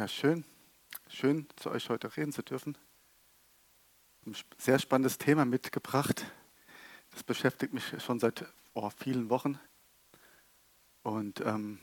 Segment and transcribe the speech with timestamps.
[0.00, 0.46] Ja, schön.
[1.10, 2.78] Schön, zu euch heute reden zu dürfen.
[4.24, 6.24] Ein sehr spannendes Thema mitgebracht.
[7.10, 9.60] Das beschäftigt mich schon seit oh, vielen Wochen.
[11.02, 11.80] Und ähm,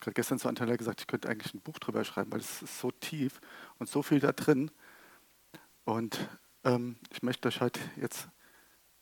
[0.00, 2.80] gerade gestern zu Anteil gesagt, ich könnte eigentlich ein Buch drüber schreiben, weil es ist
[2.80, 3.38] so tief
[3.78, 4.70] und so viel da drin.
[5.84, 6.26] Und
[6.64, 8.28] ähm, ich möchte euch heute jetzt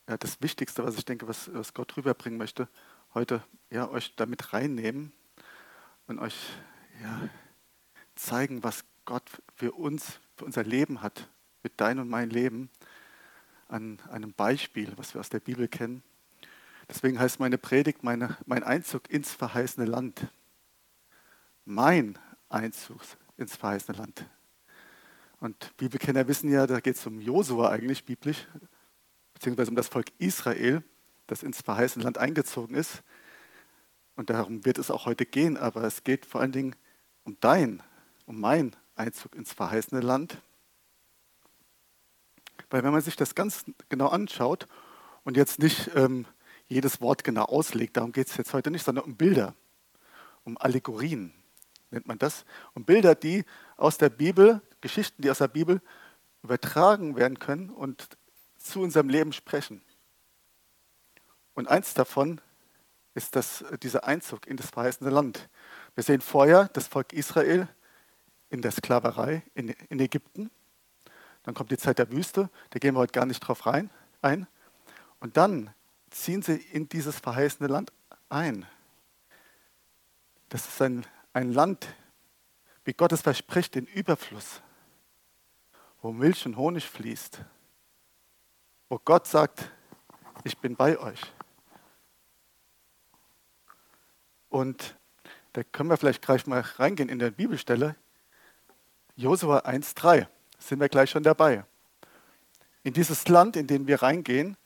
[0.09, 2.69] ja, das Wichtigste, was ich denke, was, was Gott rüberbringen möchte,
[3.15, 5.13] heute ja, euch damit reinnehmen
[6.09, 6.35] und euch
[7.01, 7.29] ja,
[8.15, 11.29] zeigen, was Gott für uns, für unser Leben hat,
[11.61, 12.71] für dein und mein Leben,
[13.69, 16.03] an einem Beispiel, was wir aus der Bibel kennen.
[16.89, 20.29] Deswegen heißt meine Predigt meine, mein Einzug ins verheißene Land.
[21.65, 23.01] Mein Einzug
[23.37, 24.27] ins verheißene Land.
[25.41, 28.47] Und Bibelkenner wissen ja, da geht es um Josua eigentlich biblisch,
[29.35, 30.85] beziehungsweise um das Volk Israel,
[31.27, 33.03] das ins verheißene Land eingezogen ist.
[34.15, 36.77] Und darum wird es auch heute gehen, aber es geht vor allen Dingen
[37.25, 37.83] um dein
[38.27, 40.41] um meinen Einzug ins verheißene Land.
[42.71, 44.67] Weil wenn man sich das ganz genau anschaut
[45.25, 46.27] und jetzt nicht ähm,
[46.69, 49.55] jedes Wort genau auslegt, darum geht es jetzt heute nicht, sondern um Bilder,
[50.45, 51.35] um Allegorien
[51.91, 53.45] nennt man das, um Bilder, die
[53.77, 55.81] aus der Bibel, Geschichten, die aus der Bibel
[56.43, 58.09] übertragen werden können und
[58.59, 59.83] zu unserem Leben sprechen.
[61.55, 62.41] Und eins davon
[63.15, 65.49] ist das, dieser Einzug in das verheißene Land.
[65.95, 67.69] Wir sehen vorher das Volk Israel
[68.53, 70.51] in der Sklaverei in, in Ägypten.
[71.43, 74.47] Dann kommt die Zeit der Wüste, da gehen wir heute gar nicht drauf rein, ein.
[75.21, 75.75] Und dann
[76.11, 77.93] ziehen sie in dieses verheißene Land
[78.29, 78.67] ein.
[80.51, 81.89] Das ist ein, ein Land,
[82.85, 84.61] wie Gott es verspricht, in Überfluss,
[86.03, 87.41] wo Milch und Honig fließt,
[88.91, 89.71] wo Gott sagt,
[90.45, 91.21] ich bin bei euch.
[94.51, 94.97] Und
[95.55, 97.97] da können wir vielleicht gleich mal reingehen in der Bibelstelle.
[99.15, 100.27] Josua 1,3
[100.59, 101.65] sind wir gleich schon dabei.
[102.83, 104.57] In dieses Land, in den wir reingehen,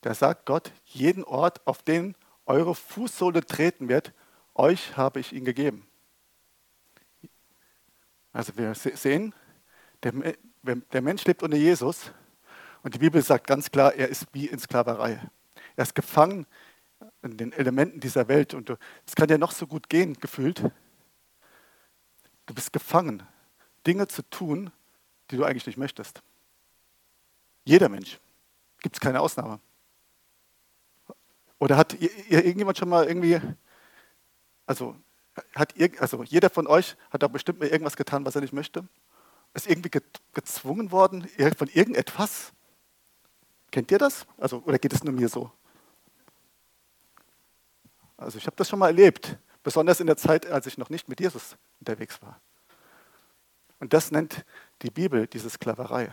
[0.00, 2.14] da sagt Gott, jeden Ort, auf den
[2.46, 4.14] eure Fußsohle treten wird,
[4.54, 5.86] euch habe ich ihn gegeben.
[8.32, 9.34] Also wir sehen,
[10.02, 10.12] der,
[10.62, 12.12] der Mensch lebt unter Jesus
[12.82, 15.20] und die Bibel sagt ganz klar, er ist wie in Sklaverei.
[15.76, 16.46] Er ist gefangen
[17.22, 18.70] in den Elementen dieser Welt und
[19.06, 20.62] es kann dir noch so gut gehen, gefühlt.
[22.46, 23.26] Du bist gefangen
[23.86, 24.70] Dinge zu tun,
[25.30, 26.22] die du eigentlich nicht möchtest.
[27.64, 28.18] Jeder Mensch.
[28.80, 29.60] Gibt es keine Ausnahme.
[31.58, 31.96] Oder hat
[32.28, 33.40] irgendjemand schon mal irgendwie,
[34.66, 34.94] also
[35.54, 38.86] hat also jeder von euch hat da bestimmt mal irgendwas getan, was er nicht möchte?
[39.54, 39.90] Ist irgendwie
[40.32, 42.52] gezwungen worden von irgendetwas?
[43.70, 44.26] Kennt ihr das?
[44.36, 45.50] Also, oder geht es nur mir so?
[48.16, 51.08] Also ich habe das schon mal erlebt, besonders in der Zeit, als ich noch nicht
[51.08, 52.40] mit Jesus unterwegs war.
[53.80, 54.44] Und das nennt
[54.82, 56.10] die Bibel diese Sklaverei.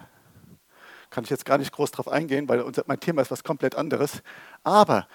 [1.09, 3.75] Kann ich jetzt gar nicht groß drauf eingehen, weil unser, mein Thema ist was komplett
[3.75, 4.21] anderes.
[4.63, 5.07] Aber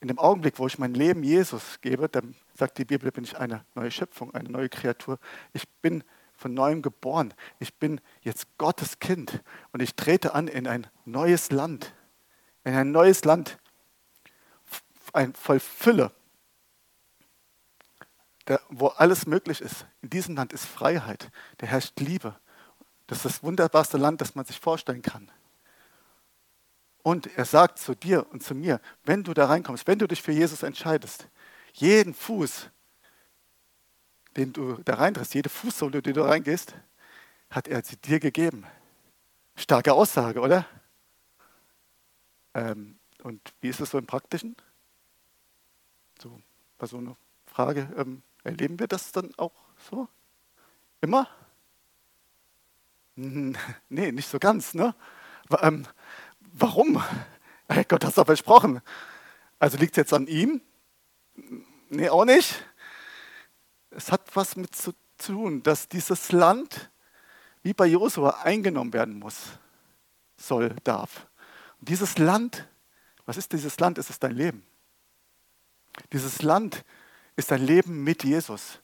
[0.00, 3.36] in dem Augenblick, wo ich mein Leben Jesus gebe, dann sagt die Bibel, bin ich
[3.36, 5.18] eine neue Schöpfung, eine neue Kreatur.
[5.52, 7.34] Ich bin von neuem geboren.
[7.58, 9.42] Ich bin jetzt Gottes Kind
[9.72, 11.92] und ich trete an in ein neues Land.
[12.64, 13.58] In ein neues Land,
[15.12, 16.12] ein voll Fülle,
[18.48, 19.86] der, wo alles möglich ist.
[20.02, 22.36] In diesem Land ist Freiheit, da herrscht Liebe.
[23.06, 25.30] Das ist das wunderbarste Land, das man sich vorstellen kann.
[27.02, 30.22] Und er sagt zu dir und zu mir, wenn du da reinkommst, wenn du dich
[30.22, 31.28] für Jesus entscheidest,
[31.72, 32.68] jeden Fuß,
[34.36, 36.74] den du da reintrittst, jede Fußsohle, die du reingehst,
[37.50, 38.66] hat er sie dir gegeben.
[39.56, 40.66] Starke Aussage, oder?
[42.54, 44.56] Ähm, und wie ist es so im Praktischen?
[46.22, 46.40] So,
[46.78, 49.54] bei so einer Frage, ähm, Erleben wir das dann auch
[49.90, 50.08] so?
[51.00, 51.28] Immer?
[53.16, 53.56] Hm,
[53.88, 54.74] nee, nicht so ganz.
[54.74, 54.94] Ne?
[55.60, 55.86] Ähm,
[56.52, 57.02] warum?
[57.88, 58.80] Gott hat es doch versprochen.
[59.58, 60.60] Also liegt es jetzt an ihm?
[61.88, 62.64] Nee, auch nicht.
[63.90, 66.90] Es hat was mit zu tun, dass dieses Land
[67.62, 69.58] wie bei Josua eingenommen werden muss,
[70.36, 71.26] soll, darf.
[71.78, 72.66] Und dieses Land,
[73.26, 73.98] was ist dieses Land?
[73.98, 74.64] Es ist dein Leben.
[76.12, 76.84] Dieses Land
[77.40, 78.80] ist dein Leben mit Jesus.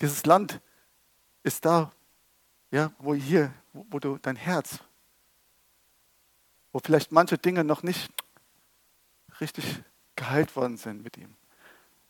[0.00, 0.60] Dieses Land
[1.42, 1.92] ist da,
[2.70, 4.78] ja, wo hier, wo, wo du dein Herz,
[6.72, 8.10] wo vielleicht manche Dinge noch nicht
[9.40, 9.82] richtig
[10.16, 11.34] geheilt worden sind mit ihm.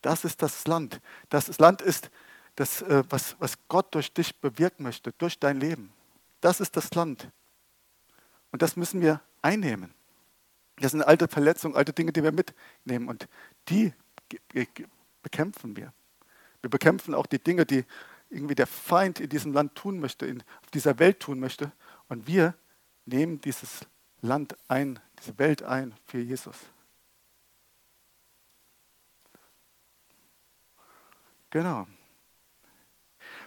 [0.01, 1.01] Das ist das Land.
[1.29, 2.09] Das Land ist
[2.55, 5.91] das, äh, was, was Gott durch dich bewirken möchte, durch dein Leben.
[6.39, 7.29] Das ist das Land.
[8.51, 9.93] Und das müssen wir einnehmen.
[10.77, 13.09] Das sind alte Verletzungen, alte Dinge, die wir mitnehmen.
[13.09, 13.27] Und
[13.67, 13.93] die
[15.23, 15.91] bekämpfen wir.
[16.61, 17.85] Wir bekämpfen auch die Dinge, die
[18.29, 21.71] irgendwie der Feind in diesem Land tun möchte, in, auf dieser Welt tun möchte.
[22.07, 22.53] Und wir
[23.05, 23.81] nehmen dieses
[24.21, 26.55] Land ein, diese Welt ein für Jesus.
[31.49, 31.87] Genau.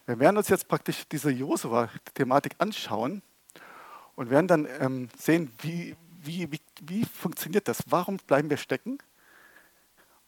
[0.04, 3.22] Wir werden uns jetzt praktisch diese Josua-Thematik anschauen
[4.14, 7.82] und werden dann ähm, sehen, wie, wie, wie, wie funktioniert das?
[7.86, 8.98] Warum bleiben wir stecken?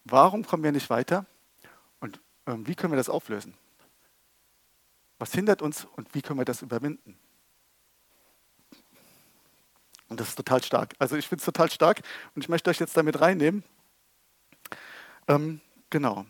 [0.04, 1.26] Warum kommen wir nicht weiter?
[2.48, 3.54] Ähm, wie können wir das auflösen?
[5.18, 7.18] Was hindert uns und wie können wir das überwinden?
[10.08, 10.94] Und das ist total stark.
[10.98, 12.00] Also ich finde es total stark
[12.34, 13.62] und ich möchte euch jetzt damit reinnehmen.
[15.26, 15.60] Ähm,
[15.90, 16.24] genau.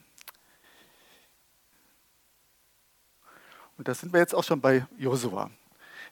[3.76, 5.52] Und da sind wir jetzt auch schon bei Josua.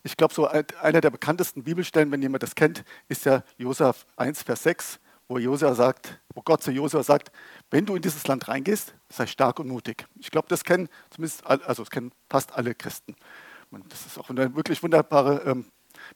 [0.04, 4.44] Ich glaube, so einer der bekanntesten Bibelstellen, wenn jemand das kennt, ist ja Josua 1,
[4.44, 7.32] Vers 6, wo Josua sagt, wo Gott zu Josua sagt,
[7.70, 10.06] wenn du in dieses Land reingehst, sei stark und mutig.
[10.18, 13.16] Ich glaube, das kennen zumindest, also das kennen fast alle Christen.
[13.88, 15.66] Das ist auch eine wirklich wunderbare ähm,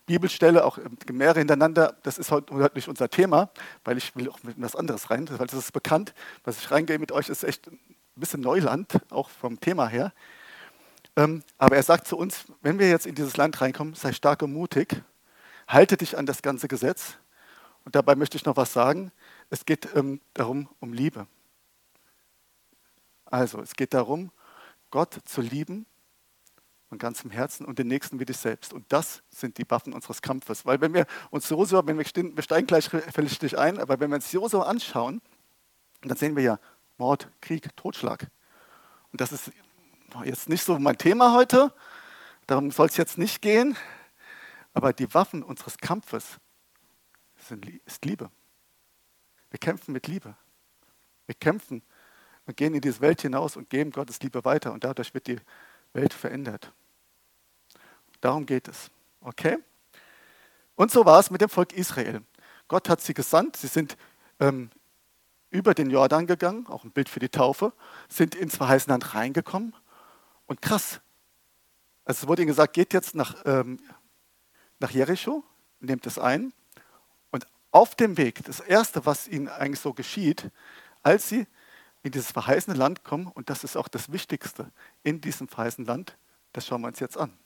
[0.06, 1.96] Bibelstelle, auch ähm, mehrere hintereinander.
[2.02, 3.50] Das ist heute, heute nicht unser Thema,
[3.84, 6.14] weil ich will auch mit etwas anderes rein, weil das ist bekannt.
[6.44, 7.78] Was ich reingehe mit euch, ist echt ein
[8.14, 10.12] bisschen Neuland, auch vom Thema her.
[11.16, 14.42] Ähm, aber er sagt zu uns, wenn wir jetzt in dieses Land reinkommen, sei stark
[14.42, 15.02] und mutig,
[15.66, 17.16] halte dich an das ganze Gesetz.
[17.84, 19.12] Und dabei möchte ich noch was sagen.
[19.48, 21.26] Es geht ähm, darum, um Liebe.
[23.24, 24.30] Also, es geht darum,
[24.90, 25.86] Gott zu lieben
[26.88, 28.72] von ganzem Herzen und den Nächsten wie dich selbst.
[28.72, 30.66] Und das sind die Waffen unseres Kampfes.
[30.66, 34.10] Weil wenn wir uns Josua, wenn wir, stehen, wir steigen gleich fällig ein, aber wenn
[34.10, 35.22] wir uns Josua anschauen,
[36.02, 36.58] dann sehen wir ja
[36.98, 38.26] Mord, Krieg, Totschlag.
[39.12, 39.52] Und das ist
[40.24, 41.72] jetzt nicht so mein Thema heute,
[42.46, 43.76] darum soll es jetzt nicht gehen,
[44.74, 46.38] aber die Waffen unseres Kampfes
[47.84, 48.30] ist Liebe.
[49.50, 50.36] Wir kämpfen mit Liebe.
[51.26, 51.82] Wir kämpfen
[52.46, 55.38] und gehen in diese Welt hinaus und geben Gottes Liebe weiter und dadurch wird die
[55.92, 56.72] Welt verändert.
[58.20, 58.90] Darum geht es.
[59.20, 59.58] Okay?
[60.74, 62.22] Und so war es mit dem Volk Israel.
[62.68, 63.96] Gott hat sie gesandt, sie sind
[64.38, 64.70] ähm,
[65.50, 67.72] über den Jordan gegangen, auch ein Bild für die Taufe,
[68.08, 69.74] sind ins verheißene Land reingekommen
[70.46, 71.00] und krass.
[72.04, 73.78] Also es wurde ihnen gesagt, geht jetzt nach, ähm,
[74.78, 75.44] nach Jericho,
[75.80, 76.52] nehmt es ein.
[77.72, 80.50] Auf dem Weg, das Erste, was ihnen eigentlich so geschieht,
[81.02, 81.46] als sie
[82.02, 84.70] in dieses verheißene Land kommen, und das ist auch das Wichtigste
[85.02, 86.16] in diesem verheißenen Land,
[86.52, 87.36] das schauen wir uns jetzt an.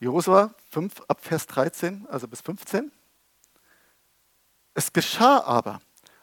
[0.00, 2.90] Josua 5 ab Vers 13, also bis 15.
[4.74, 5.80] Es geschah aber,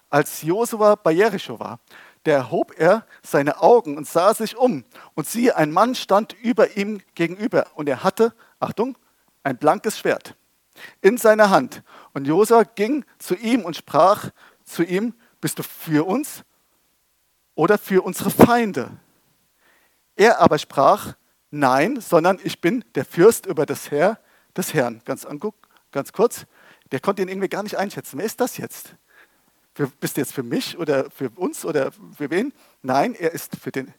[0.10, 1.80] als Josua bei Jericho war,
[2.24, 4.84] da erhob er seine Augen und sah sich um.
[5.14, 7.68] Und siehe, ein Mann stand über ihm gegenüber.
[7.76, 8.98] Und er hatte, Achtung,
[9.44, 10.36] ein blankes Schwert
[11.02, 11.84] in seiner Hand.
[12.14, 14.30] Und Josua ging zu ihm und sprach
[14.64, 16.44] zu ihm, bist du für uns
[17.56, 18.92] oder für unsere Feinde?
[20.16, 21.16] Er aber sprach,
[21.52, 24.20] nein, sondern ich bin der Fürst über das Heer
[24.56, 25.02] des Herrn.
[25.06, 25.28] Ganz,
[25.92, 26.46] ganz kurz,
[26.92, 28.18] der konnte ihn irgendwie gar nicht einschätzen.
[28.18, 28.96] Wer ist das jetzt?
[29.74, 32.54] Für, bist du jetzt für mich oder für uns oder für wen?
[32.82, 33.94] Nein, er ist, für den,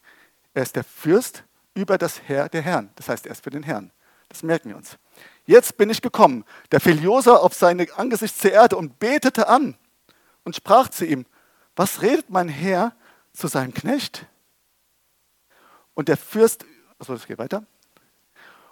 [0.55, 1.45] er ist der Fürst
[1.75, 2.91] über das Herr der Herren.
[2.97, 3.93] Das heißt, er ist für den Herrn.
[4.29, 4.97] Das merken wir uns.
[5.47, 6.45] Jetzt bin ich gekommen.
[6.71, 9.77] Da fiel Josa auf sein Angesicht zur Erde und betete an
[10.45, 11.25] und sprach zu ihm,
[11.75, 12.95] was redet mein Herr
[13.33, 14.27] zu seinem Knecht?
[15.95, 16.65] Und der Fürst,
[16.99, 17.65] achso, das geht weiter.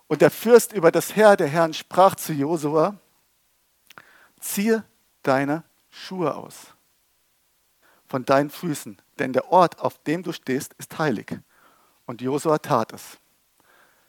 [0.08, 2.98] Und der Fürst über das Herr der Herren sprach zu Josua,
[4.40, 4.84] ziehe
[5.22, 6.74] deine Schuhe aus
[8.14, 11.36] von deinen Füßen, denn der Ort, auf dem du stehst, ist heilig.
[12.06, 13.18] Und Josua tat es.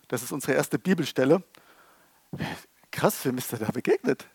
[0.07, 1.41] Das ist unsere erste Bibelstelle.
[2.91, 4.27] Krass, wem ist er da begegnet?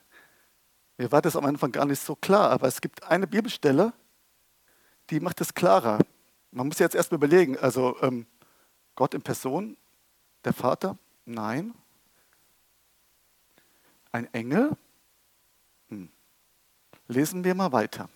[0.99, 3.93] Mir war das am Anfang gar nicht so klar, aber es gibt eine Bibelstelle,
[5.09, 5.99] die macht es klarer.
[6.51, 8.27] Man muss jetzt erstmal überlegen, also ähm,
[8.95, 9.77] Gott in Person,
[10.45, 10.99] der Vater?
[11.25, 11.75] Nein.
[14.13, 14.77] Ein Engel?
[15.89, 16.11] Hm.
[17.09, 18.09] Lesen wir mal weiter.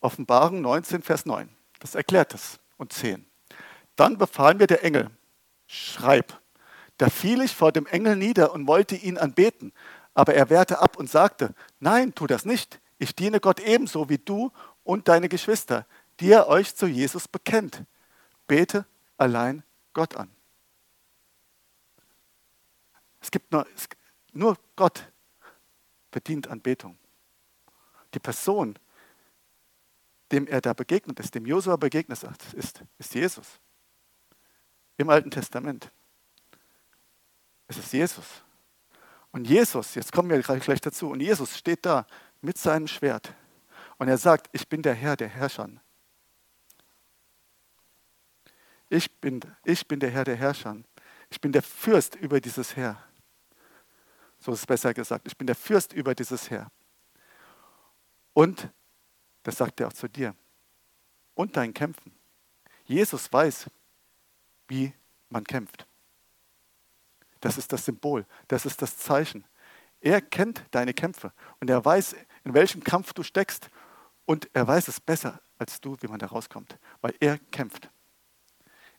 [0.00, 1.48] Offenbarung 19, Vers 9.
[1.80, 2.58] Das erklärt es.
[2.76, 3.24] Und 10.
[3.96, 5.10] Dann befahl mir der Engel,
[5.66, 6.40] schreib.
[6.98, 9.72] Da fiel ich vor dem Engel nieder und wollte ihn anbeten.
[10.14, 12.80] Aber er wehrte ab und sagte, nein, tu das nicht.
[12.98, 14.52] Ich diene Gott ebenso wie du
[14.84, 15.86] und deine Geschwister,
[16.20, 17.84] die ihr euch zu Jesus bekennt.
[18.46, 18.84] Bete
[19.16, 19.62] allein
[19.94, 20.30] Gott an.
[23.20, 23.88] Es gibt nur, es,
[24.32, 25.10] nur Gott
[26.10, 26.98] verdient Anbetung.
[28.14, 28.78] Die Person
[30.32, 32.22] dem er da begegnet ist, dem Josua begegnet
[32.54, 33.60] ist, ist Jesus.
[34.96, 35.90] Im Alten Testament.
[37.68, 38.42] Es ist Jesus.
[39.30, 42.06] Und Jesus, jetzt kommen wir gleich dazu, und Jesus steht da
[42.40, 43.32] mit seinem Schwert
[43.98, 45.68] und er sagt, ich bin der Herr der Herrscher.
[48.88, 50.76] Ich bin, ich bin der Herr der Herrscher.
[51.30, 53.02] Ich bin der Fürst über dieses Heer.
[54.38, 55.26] So ist es besser gesagt.
[55.26, 56.70] Ich bin der Fürst über dieses Heer.
[58.32, 58.68] Und,
[59.42, 60.34] das sagt er auch zu dir,
[61.34, 62.12] und deinen Kämpfen.
[62.84, 63.66] Jesus weiß,
[64.68, 64.94] wie
[65.28, 65.86] man kämpft.
[67.40, 69.44] Das ist das Symbol, das ist das Zeichen.
[70.00, 72.14] Er kennt deine Kämpfe und er weiß,
[72.44, 73.70] in welchem Kampf du steckst
[74.24, 77.90] und er weiß es besser als du, wie man da rauskommt, weil er kämpft.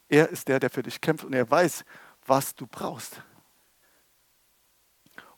[0.09, 1.85] Er ist der, der für dich kämpft und er weiß,
[2.25, 3.21] was du brauchst.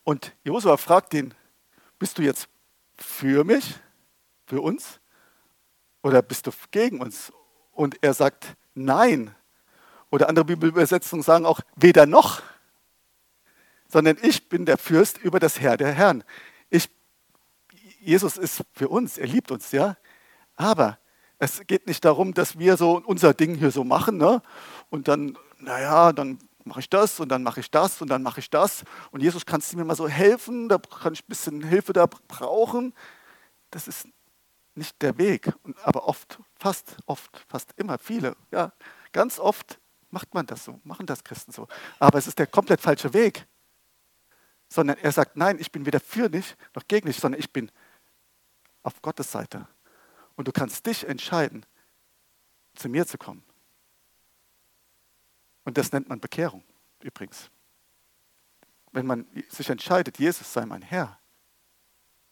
[0.03, 1.34] Und Josua fragt ihn,
[2.00, 2.48] bist du jetzt
[2.98, 3.75] für mich,
[4.46, 5.00] für uns
[6.01, 7.31] oder bist du gegen uns?
[7.72, 9.36] Und er sagt, nein.
[10.10, 12.41] Oder andere Bibelübersetzungen sagen auch, weder noch,
[13.92, 16.24] sondern ich bin der Fürst über das Herr der Herren.
[16.70, 16.90] Ich,
[18.00, 19.98] Jesus ist für uns, er liebt uns, ja.
[20.56, 20.98] Aber
[21.40, 24.42] es geht nicht darum, dass wir so unser Ding hier so machen ne?
[24.90, 28.40] und dann, naja, dann mache ich das und dann mache ich das und dann mache
[28.40, 28.84] ich das.
[29.10, 30.70] Und Jesus, kannst du mir mal so helfen?
[30.70, 32.94] Da kann ich ein bisschen Hilfe da brauchen.
[33.72, 34.08] Das ist
[34.76, 35.52] nicht der Weg.
[35.84, 38.72] Aber oft, fast, oft, fast immer, viele, ja,
[39.12, 39.80] ganz oft
[40.12, 41.68] macht man das so, machen das Christen so.
[42.00, 43.48] Aber es ist der komplett falsche Weg.
[44.72, 47.70] Sondern er sagt, nein, ich bin weder für dich noch gegen dich, sondern ich bin
[48.84, 49.68] auf Gottes Seite.
[50.36, 51.66] Und du kannst dich entscheiden,
[52.75, 53.44] zu mir zu kommen.
[55.66, 56.63] Und das nennt man Bekehrung
[57.01, 57.51] übrigens.
[58.94, 61.20] Wenn man sich entscheidet, Jesus sei mein Herr,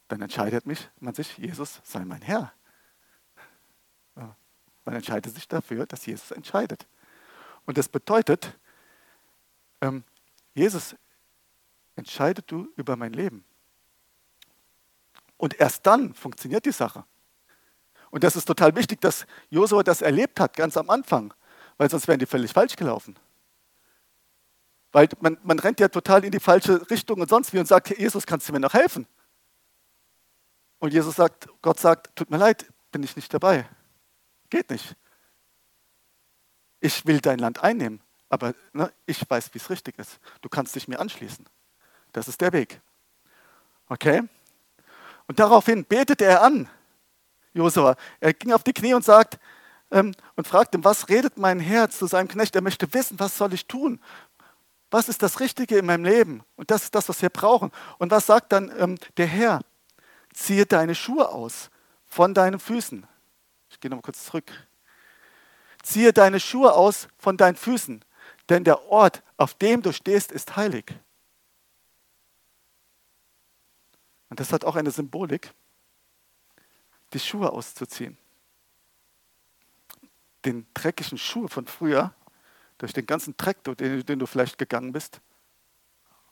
[0.08, 2.54] dann entscheidet mich, man sich, Jesus sei mein Herr.
[4.86, 6.88] Man entscheidet sich dafür, dass Jesus entscheidet.
[7.66, 8.58] Und das bedeutet,
[9.82, 10.06] ähm,
[10.54, 10.96] Jesus
[12.00, 13.46] entscheidet du über mein Leben.
[15.38, 17.06] Und erst dann funktioniert die Sache.
[18.12, 21.34] Und das ist total wichtig, dass Josua das erlebt hat, ganz am Anfang,
[21.78, 23.18] weil sonst wären die völlig falsch gelaufen.
[24.92, 27.98] Weil man, man rennt ja total in die falsche Richtung und sonst wie und sagt,
[27.98, 29.08] Jesus, kannst du mir noch helfen?
[30.80, 33.70] Und Jesus sagt, Gott sagt, tut mir leid, bin ich nicht dabei.
[34.50, 34.96] Geht nicht.
[36.80, 40.20] Ich will dein Land einnehmen, aber ne, ich weiß, wie es richtig ist.
[40.42, 41.46] Du kannst dich mir anschließen.
[42.12, 42.82] Das ist der Weg.
[43.88, 44.22] Okay?
[45.28, 46.70] Und daraufhin betet er an.
[47.54, 47.96] Josua.
[48.20, 49.40] Er ging auf die Knie und sagt
[49.92, 52.56] ähm, und fragte, was redet mein Herz zu seinem Knecht?
[52.56, 54.00] Er möchte wissen, was soll ich tun?
[54.92, 56.44] Was ist das Richtige in meinem Leben?
[56.56, 57.72] Und das ist das, was wir brauchen.
[58.00, 59.62] Und was sagt dann ähm, der Herr?
[60.34, 61.70] Ziehe deine Schuhe aus
[62.08, 63.06] von deinen Füßen.
[63.70, 64.52] Ich gehe noch mal kurz zurück.
[65.84, 68.04] Ziehe deine Schuhe aus von deinen Füßen,
[68.50, 70.94] denn der Ort, auf dem du stehst, ist heilig.
[74.30, 75.54] Und das hat auch eine Symbolik
[77.14, 78.18] die Schuhe auszuziehen.
[80.46, 82.14] Den dreckigen Schuh von früher,
[82.78, 85.20] durch den ganzen Dreck, den, den du vielleicht gegangen bist,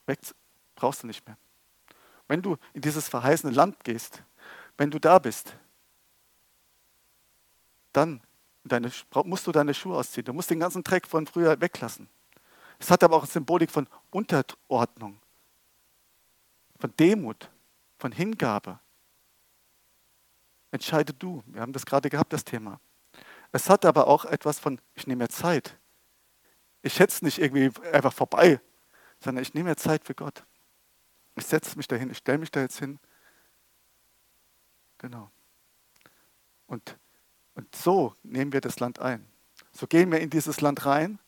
[0.05, 0.19] weg
[0.75, 1.37] brauchst du nicht mehr.
[2.27, 4.23] Wenn du in dieses verheißene Land gehst,
[4.77, 5.55] wenn du da bist,
[7.91, 8.21] dann
[8.63, 8.91] deine,
[9.23, 10.25] musst du deine Schuhe ausziehen.
[10.25, 12.07] Du musst den ganzen Dreck von früher weglassen.
[12.79, 15.19] Es hat aber auch eine Symbolik von Unterordnung,
[16.79, 17.49] von Demut,
[17.97, 18.79] von Hingabe,
[20.71, 21.43] Entscheide du.
[21.47, 22.79] Wir haben das gerade gehabt, das Thema.
[23.51, 25.77] Es hat aber auch etwas von, ich nehme mir Zeit.
[26.81, 28.59] Ich es nicht irgendwie einfach vorbei,
[29.19, 30.43] sondern ich nehme mir Zeit für Gott.
[31.35, 32.99] Ich setze mich dahin, ich stelle mich da jetzt hin.
[34.97, 35.31] Genau.
[36.65, 36.97] Und,
[37.55, 39.25] und so nehmen wir das Land ein.
[39.71, 41.19] So gehen wir in dieses Land rein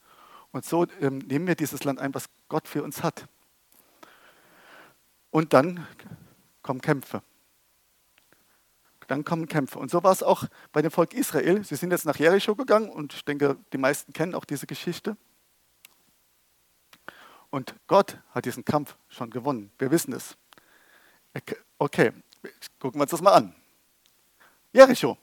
[0.52, 3.28] und so ähm, nehmen wir dieses Land ein, was Gott für uns hat.
[5.32, 5.88] Und dann
[6.70, 7.24] kommen Kämpfe
[9.10, 9.80] dann kommen Kämpfe.
[9.80, 11.64] Und so war es auch bei dem Volk Israel.
[11.64, 15.18] Sie sind jetzt nach Jericho gegangen und ich denke, die meisten kennen auch diese Geschichte.
[17.50, 19.72] Und Gott hat diesen Kampf schon gewonnen.
[19.80, 20.38] Wir wissen es.
[21.80, 22.12] Okay,
[22.80, 23.56] gucken wir uns das mal an.
[24.72, 25.18] Jericho.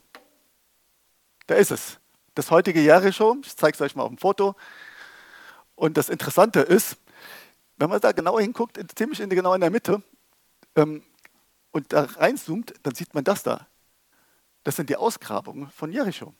[1.45, 1.97] Da ist es.
[2.35, 4.55] Das heutige Jericho, ich zeige es euch mal auf dem Foto.
[5.75, 6.97] Und das Interessante ist,
[7.77, 10.03] wenn man da genau hinguckt, ziemlich in, genau in der Mitte,
[10.75, 11.03] ähm,
[11.71, 13.67] und da reinzoomt, dann sieht man das da.
[14.63, 16.33] Das sind die Ausgrabungen von Jericho.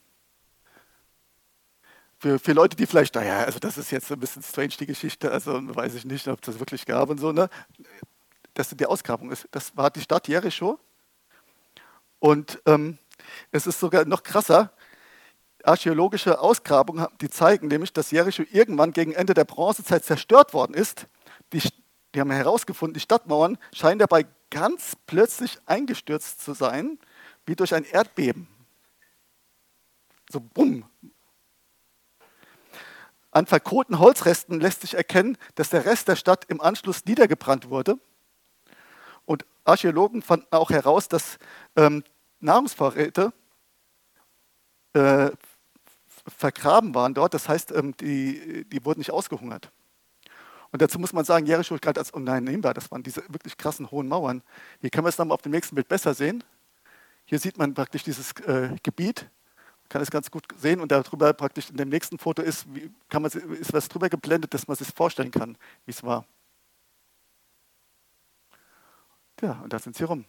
[2.19, 5.31] Für, für Leute, die vielleicht, naja, also das ist jetzt ein bisschen strange, die Geschichte,
[5.31, 7.47] also weiß ich nicht, ob das wirklich gab und so, ne?
[8.55, 9.37] Das sind die Ausgrabungen.
[9.51, 10.79] Das war die Stadt Jericho.
[12.17, 12.97] Und ähm,
[13.51, 14.71] es ist sogar noch krasser.
[15.63, 21.05] Archäologische Ausgrabungen, die zeigen nämlich, dass Jericho irgendwann gegen Ende der Bronzezeit zerstört worden ist.
[21.53, 21.61] Die,
[22.15, 26.99] die haben herausgefunden, die Stadtmauern scheinen dabei ganz plötzlich eingestürzt zu sein
[27.45, 28.47] wie durch ein Erdbeben.
[30.29, 30.85] So bumm.
[33.31, 37.99] An verkohlten Holzresten lässt sich erkennen, dass der Rest der Stadt im Anschluss niedergebrannt wurde.
[39.25, 41.37] Und Archäologen fanden auch heraus, dass
[41.75, 42.03] ähm,
[42.39, 43.33] Nahrungsvorräte
[44.93, 45.31] äh,
[46.27, 47.33] vergraben waren dort.
[47.33, 49.71] Das heißt, ähm, die, die wurden nicht ausgehungert.
[50.71, 52.73] Und dazu muss man sagen, Jericho galt als uneinnehmbar.
[52.73, 54.43] Das waren diese wirklich krassen hohen Mauern.
[54.81, 56.43] Hier können wir es dann mal auf dem nächsten Bild besser sehen.
[57.25, 59.29] Hier sieht man praktisch dieses äh, Gebiet,
[59.87, 62.91] man kann es ganz gut sehen und darüber praktisch in dem nächsten Foto ist, wie,
[63.09, 66.25] kann man, ist was drüber geblendet, dass man sich vorstellen kann, wie es war.
[69.41, 70.25] Ja, und da sind sie rum.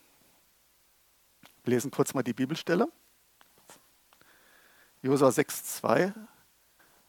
[1.64, 2.88] Wir lesen kurz mal die Bibelstelle.
[5.02, 6.12] Josua 6, 2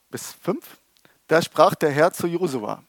[0.09, 0.77] bis 5.
[1.27, 2.83] Da sprach der Herr zu Josua,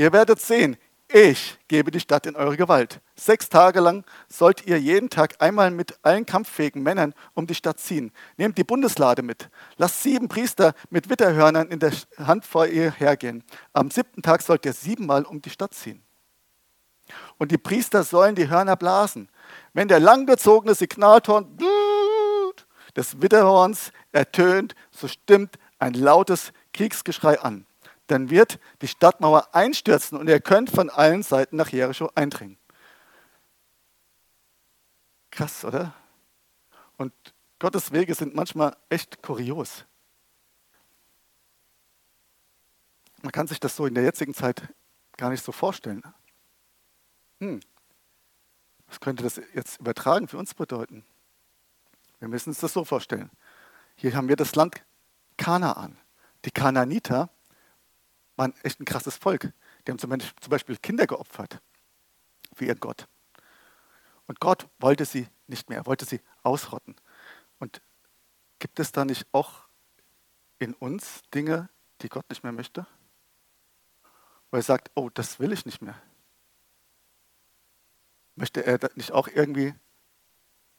[0.00, 0.78] ihr werdet sehen,
[1.12, 3.00] ich gebe die Stadt in eure Gewalt.
[3.16, 7.80] Sechs Tage lang sollt ihr jeden Tag einmal mit allen kampffähigen Männern um die Stadt
[7.80, 8.10] ziehen.
[8.38, 9.50] Nehmt die Bundeslade mit.
[9.76, 13.44] Lasst sieben Priester mit Witterhörnern in der Hand vor ihr hergehen.
[13.74, 16.02] Am siebten Tag sollt ihr siebenmal um die Stadt ziehen.
[17.36, 19.28] Und die Priester sollen die Hörner blasen.
[19.74, 21.58] Wenn der langgezogene Signalton
[22.96, 27.66] des Witterhorns ertönt, so stimmt ein lautes Kriegsgeschrei an.
[28.10, 32.58] Dann wird die Stadtmauer einstürzen und ihr könnt von allen Seiten nach Jericho eindringen.
[35.30, 35.94] Krass, oder?
[36.96, 37.12] Und
[37.60, 39.84] Gottes Wege sind manchmal echt kurios.
[43.22, 44.60] Man kann sich das so in der jetzigen Zeit
[45.16, 46.02] gar nicht so vorstellen.
[47.38, 47.60] Hm.
[48.88, 51.04] Was könnte das jetzt übertragen für uns bedeuten?
[52.18, 53.30] Wir müssen uns das so vorstellen.
[53.94, 54.82] Hier haben wir das Land
[55.36, 55.96] Kanaan.
[56.44, 57.30] Die Kanaaniter
[58.40, 59.52] waren echt ein krasses Volk.
[59.86, 61.60] Die haben zum Beispiel Kinder geopfert
[62.54, 63.06] für ihren Gott.
[64.26, 66.96] Und Gott wollte sie nicht mehr, wollte sie ausrotten.
[67.58, 67.82] Und
[68.58, 69.68] gibt es da nicht auch
[70.58, 71.68] in uns Dinge,
[72.00, 72.86] die Gott nicht mehr möchte?
[74.50, 76.00] Wo er sagt, oh, das will ich nicht mehr.
[78.36, 79.74] Möchte er nicht auch irgendwie,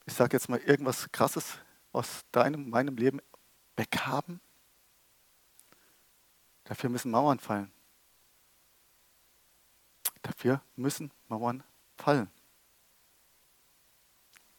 [0.07, 1.59] ich sage jetzt mal, irgendwas Krasses
[1.91, 3.21] aus deinem, meinem Leben
[3.75, 4.41] weghaben?
[6.71, 7.69] Dafür müssen Mauern fallen.
[10.21, 11.65] Dafür müssen Mauern
[11.97, 12.31] fallen.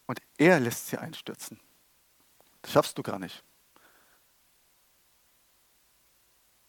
[0.05, 1.59] Und er lässt sie einstürzen.
[2.61, 3.43] Das schaffst du gar nicht.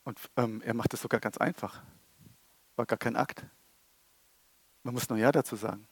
[0.05, 1.83] Und ähm, er macht es sogar ganz einfach.
[2.77, 3.43] War gar kein Akt.
[4.83, 5.85] Man muss nur Ja dazu sagen.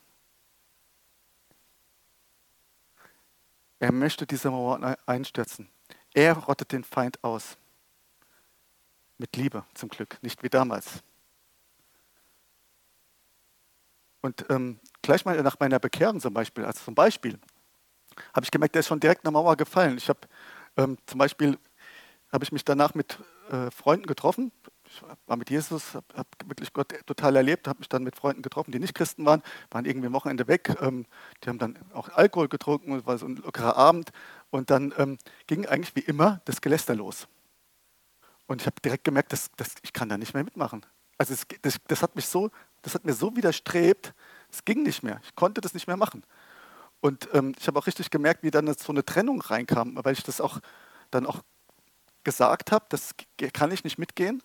[3.79, 5.69] Er möchte diese Mauern einstürzen.
[6.13, 7.57] Er rottet den Feind aus.
[9.21, 11.03] Mit Liebe zum Glück, nicht wie damals.
[14.21, 17.37] Und ähm, gleich mal nach meiner Bekehrung zum Beispiel, als zum Beispiel,
[18.33, 19.95] habe ich gemerkt, der ist schon direkt eine Mauer gefallen.
[19.97, 20.21] Ich habe
[20.75, 21.59] ähm, zum Beispiel,
[22.31, 23.19] habe ich mich danach mit
[23.51, 24.51] äh, Freunden getroffen.
[24.85, 28.41] Ich war mit Jesus, habe hab wirklich Gott total erlebt, habe mich dann mit Freunden
[28.41, 30.75] getroffen, die nicht Christen waren, waren irgendwie am Wochenende weg.
[30.81, 31.05] Ähm,
[31.43, 34.09] die haben dann auch Alkohol getrunken, war so ein lockerer Abend.
[34.49, 37.27] Und dann ähm, ging eigentlich wie immer das Geläster los.
[38.51, 40.85] Und ich habe direkt gemerkt, dass, dass, ich kann da nicht mehr mitmachen.
[41.17, 44.13] Also es, das, das, hat mich so, das hat mir so widerstrebt,
[44.51, 45.21] es ging nicht mehr.
[45.23, 46.25] Ich konnte das nicht mehr machen.
[46.99, 50.23] Und ähm, ich habe auch richtig gemerkt, wie dann so eine Trennung reinkam, weil ich
[50.23, 50.59] das auch
[51.11, 51.43] dann auch
[52.25, 53.15] gesagt habe, das
[53.53, 54.43] kann ich nicht mitgehen.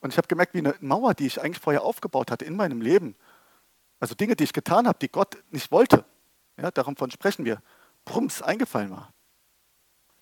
[0.00, 2.80] Und ich habe gemerkt, wie eine Mauer, die ich eigentlich vorher aufgebaut hatte in meinem
[2.80, 3.16] Leben,
[4.00, 6.06] also Dinge, die ich getan habe, die Gott nicht wollte,
[6.56, 7.60] ja, davon sprechen wir,
[8.06, 9.12] prums eingefallen war.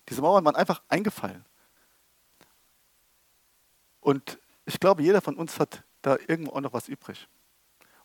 [0.09, 1.45] Diese Mauern waren einfach eingefallen.
[4.03, 7.29] Und ich glaube, jeder von uns hat da irgendwo auch noch was übrig.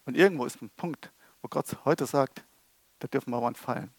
[0.04, 2.44] Und irgendwo ist ein Punkt, wo Gott heute sagt,
[3.00, 3.92] da dürfen Mauern fallen.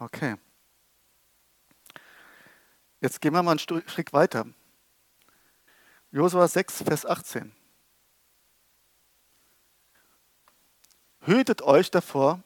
[0.00, 0.36] Okay.
[3.00, 4.46] Jetzt gehen wir mal einen Schritt weiter.
[6.10, 7.54] Josua 6, Vers 18.
[11.20, 12.42] Hütet euch davor,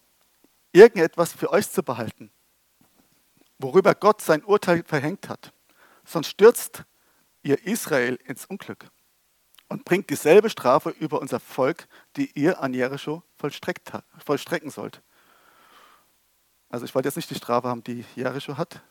[0.72, 2.30] irgendetwas für euch zu behalten,
[3.58, 5.54] worüber Gott sein Urteil verhängt hat.
[6.04, 6.84] Sonst stürzt
[7.42, 8.90] ihr Israel ins Unglück
[9.68, 15.02] und bringt dieselbe Strafe über unser Volk, die ihr an Jericho vollstrecken sollt.
[16.68, 18.83] Also ich wollte jetzt nicht die Strafe haben, die Jericho hat.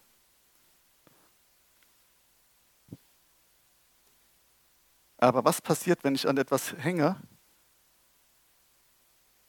[5.17, 7.15] Aber was passiert, wenn ich an etwas hänge,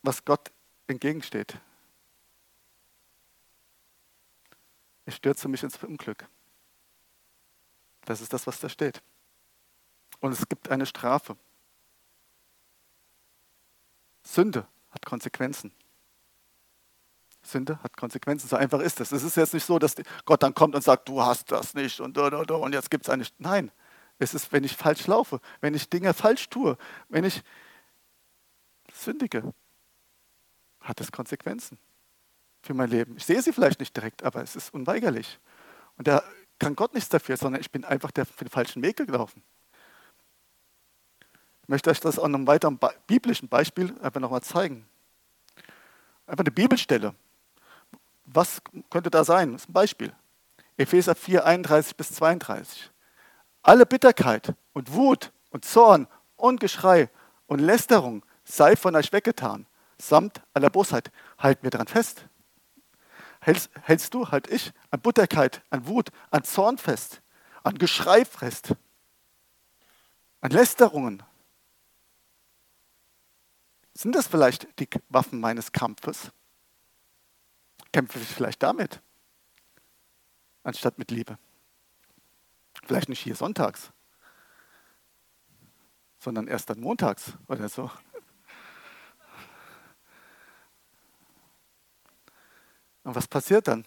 [0.03, 0.51] was Gott
[0.87, 1.57] entgegensteht?
[5.07, 6.29] Ich stürze mich ins Unglück.
[8.05, 9.03] Das ist das, was da steht.
[10.21, 11.37] Und es gibt eine Strafe.
[14.23, 15.73] Sünde hat Konsequenzen.
[17.43, 18.49] Sünde hat Konsequenzen.
[18.49, 19.12] So einfach ist es.
[19.12, 22.01] Es ist jetzt nicht so, dass Gott dann kommt und sagt, du hast das nicht
[22.01, 23.25] und, und, und jetzt gibt es eine.
[23.38, 23.73] Nein,
[24.19, 27.43] es ist, wenn ich falsch laufe, wenn ich Dinge falsch tue, wenn ich
[28.93, 29.53] sündige,
[30.81, 31.79] hat es Konsequenzen
[32.62, 33.17] für mein Leben.
[33.17, 35.41] Ich sehe sie vielleicht nicht direkt, aber es ist unweigerlich.
[35.97, 36.23] Und da
[36.62, 39.42] kann Gott nichts dafür, sondern ich bin einfach der, den falschen Weg gelaufen.
[41.62, 44.87] Ich möchte euch das an einem weiteren biblischen Beispiel einfach nochmal zeigen.
[46.27, 47.14] Einfach eine Bibelstelle.
[48.27, 49.53] Was könnte da sein?
[49.53, 50.12] Das ist ein Beispiel.
[50.77, 52.90] Epheser 4, 31 bis 32.
[53.62, 57.11] Alle Bitterkeit und Wut und Zorn und Geschrei
[57.46, 59.66] und Lästerung sei von euch weggetan,
[59.98, 61.11] samt aller Bosheit.
[61.38, 62.25] Halten wir daran fest.
[63.44, 67.22] Hältst, hältst du, halt ich, an Bitterkeit, an Wut, an Zorn fest,
[67.64, 68.76] an Geschrei fest,
[70.40, 71.24] an Lästerungen,
[73.94, 76.31] sind das vielleicht die Waffen meines Kampfes?
[77.92, 79.02] Kämpfe ich vielleicht damit,
[80.62, 81.37] anstatt mit Liebe?
[82.85, 83.90] Vielleicht nicht hier sonntags,
[86.20, 87.90] sondern erst dann montags oder so.
[93.05, 93.85] Und was passiert dann?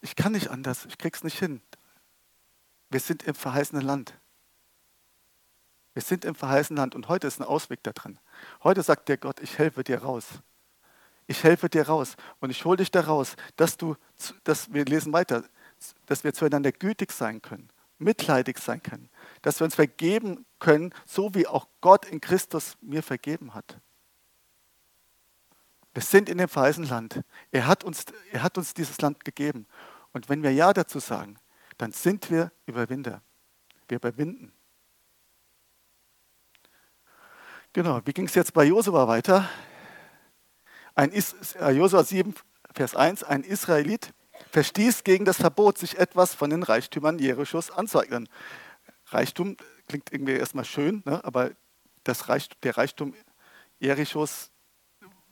[0.00, 1.60] Ich kann nicht anders, ich krieg's nicht hin.
[2.90, 4.14] Wir sind im verheißenen Land.
[5.94, 8.18] Wir sind im verheißenen Land und heute ist ein Ausweg da drin.
[8.62, 10.26] Heute sagt dir Gott, ich helfe dir raus.
[11.26, 13.96] Ich helfe dir raus und ich hole dich da raus, dass du,
[14.44, 15.44] dass wir lesen weiter,
[16.06, 19.08] dass wir zueinander gütig sein können, mitleidig sein können,
[19.42, 23.80] dass wir uns vergeben können, so wie auch Gott in Christus mir vergeben hat.
[25.96, 27.22] Wir sind in dem verheißenen Land.
[27.52, 29.66] Er hat, uns, er hat uns dieses Land gegeben.
[30.12, 31.38] Und wenn wir Ja dazu sagen,
[31.78, 33.22] dann sind wir Überwinder.
[33.88, 34.52] Wir überwinden.
[37.72, 39.48] Genau, wie ging es jetzt bei Josua weiter?
[40.94, 42.34] Ein äh, Josua 7,
[42.74, 44.12] Vers 1, ein Israelit
[44.50, 48.28] verstieß gegen das Verbot, sich etwas von den Reichtümern Jerichos anzueignen.
[49.06, 49.56] Reichtum
[49.88, 51.24] klingt irgendwie erstmal schön, ne?
[51.24, 51.52] aber
[52.04, 53.14] das Reich, der Reichtum
[53.78, 54.50] Jerichos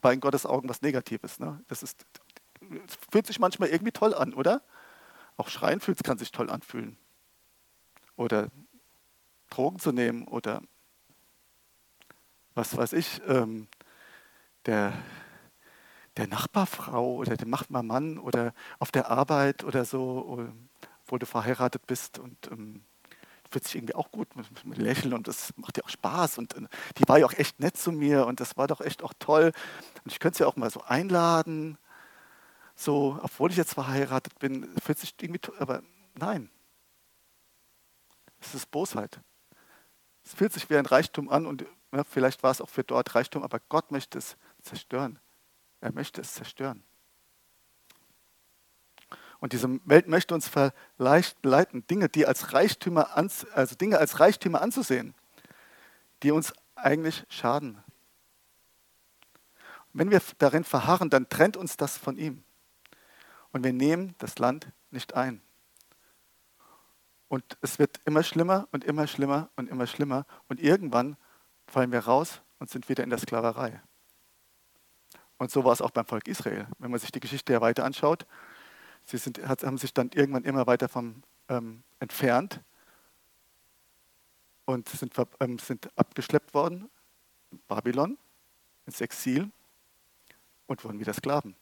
[0.05, 1.41] war in Gottes Augen was Negatives.
[1.41, 1.65] Ne?
[1.67, 2.07] Das ist,
[3.11, 4.63] fühlt sich manchmal irgendwie toll an, oder?
[5.37, 6.97] Auch Schreien fühlt, kann sich toll anfühlen.
[8.17, 8.49] Oder
[9.51, 10.63] Drogen zu nehmen oder
[12.55, 13.67] was weiß ich, ähm,
[14.67, 14.93] der,
[16.17, 20.53] der Nachbarfrau oder dem Nachbarmann oder auf der Arbeit oder so,
[21.07, 22.85] wo du verheiratet bist und ähm,
[23.55, 26.57] fühlt sich irgendwie auch gut mit, mit, Lächeln und das macht dir auch Spaß und
[26.57, 26.63] äh,
[26.99, 29.53] die war ja auch echt nett zu mir und das war doch echt auch toll
[30.05, 31.79] und ich könnte sie auch mal so einladen,
[32.75, 35.85] so, obwohl ich jetzt verheiratet bin, fühlt sich irgendwie, aber
[36.17, 36.51] nein,
[38.41, 39.21] es ist Bosheit.
[40.25, 43.15] Es fühlt sich wie ein Reichtum an und ja, vielleicht war es auch für dort
[43.15, 45.21] Reichtum, aber Gott möchte es zerstören.
[45.81, 46.83] Er möchte es zerstören.
[49.45, 55.13] Und diese Welt möchte uns verleiten, Dinge, die als Reichtümer, also Dinge als Reichtümer anzusehen,
[56.23, 57.85] die uns eigentlich schaden.
[59.93, 62.43] Wenn wir darin verharren, dann trennt uns das von ihm.
[63.53, 65.43] Und wir nehmen das Land nicht ein.
[67.29, 70.25] Und es wird immer schlimmer und immer schlimmer und immer schlimmer.
[70.49, 71.19] Und irgendwann
[71.67, 73.83] fallen wir raus und sind wieder in der Sklaverei.
[75.37, 76.67] Und so war es auch beim Volk Israel.
[76.79, 78.27] Wenn man sich die Geschichte ja weiter anschaut,
[79.05, 82.61] sie sind, haben sich dann irgendwann immer weiter vom, ähm, entfernt
[84.65, 86.91] und sind, ähm, sind abgeschleppt worden,
[87.51, 88.19] in Babylon,
[88.87, 89.51] ins Exil
[90.67, 91.55] und wurden wieder Sklaven.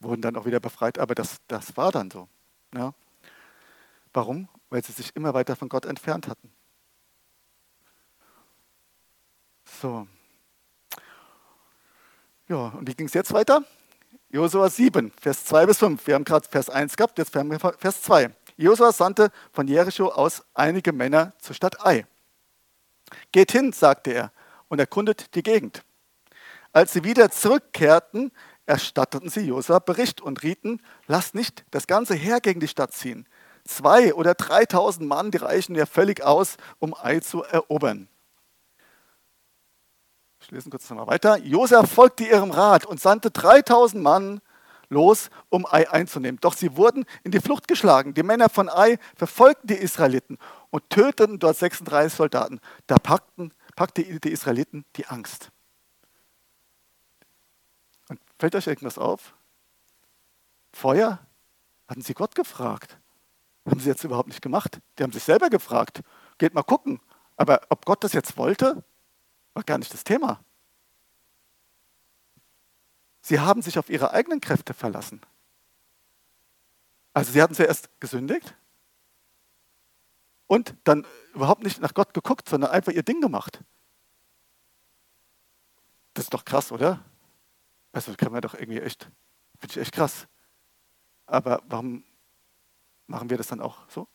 [0.00, 2.28] Wurden dann auch wieder befreit, aber das, das war dann so.
[2.74, 2.94] Ja.
[4.12, 4.48] Warum?
[4.70, 6.52] Weil sie sich immer weiter von Gott entfernt hatten.
[9.64, 10.06] So.
[12.48, 13.64] Ja, und wie ging es jetzt weiter?
[14.30, 16.06] Josua 7, Vers 2 bis 5.
[16.06, 18.30] Wir haben gerade Vers 1 gehabt, jetzt haben wir Vers 2.
[18.58, 22.06] Josua sandte von Jericho aus einige Männer zur Stadt Ai.
[23.32, 24.32] Geht hin, sagte er,
[24.68, 25.82] und erkundet die Gegend.
[26.74, 28.30] Als sie wieder zurückkehrten,
[28.66, 33.26] erstatteten sie Josua Bericht und rieten, lasst nicht das ganze Heer gegen die Stadt ziehen.
[33.64, 38.08] Zwei oder dreitausend Mann, die reichen ja völlig aus, um Ai zu erobern.
[40.48, 41.36] Ich lese kurz nochmal weiter.
[41.36, 44.40] Josef folgte ihrem Rat und sandte 3000 Mann
[44.88, 46.40] los, um Ai einzunehmen.
[46.40, 48.14] Doch sie wurden in die Flucht geschlagen.
[48.14, 50.38] Die Männer von Ai verfolgten die Israeliten
[50.70, 52.60] und töteten dort 36 Soldaten.
[52.86, 55.50] Da packten, packte die Israeliten die Angst.
[58.08, 59.34] Und fällt euch irgendwas auf?
[60.72, 61.18] Feuer?
[61.88, 62.96] Hatten sie Gott gefragt?
[63.66, 64.80] Haben sie jetzt überhaupt nicht gemacht.
[64.98, 66.00] Die haben sich selber gefragt.
[66.38, 67.00] Geht mal gucken.
[67.36, 68.82] Aber ob Gott das jetzt wollte?
[69.58, 70.40] War gar nicht das Thema.
[73.22, 75.20] Sie haben sich auf ihre eigenen Kräfte verlassen.
[77.12, 78.54] Also sie hatten zuerst gesündigt
[80.46, 83.64] und dann überhaupt nicht nach Gott geguckt, sondern einfach ihr Ding gemacht.
[86.14, 87.04] Das ist doch krass, oder?
[87.90, 89.10] Also kann man doch irgendwie echt,
[89.58, 90.28] finde ich echt krass.
[91.26, 92.04] Aber warum
[93.08, 94.06] machen wir das dann auch so?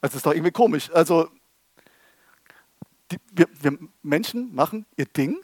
[0.00, 0.88] Also das ist doch irgendwie komisch.
[0.92, 1.32] Also
[3.14, 5.38] die, wir, wir, Menschen machen ihr Ding,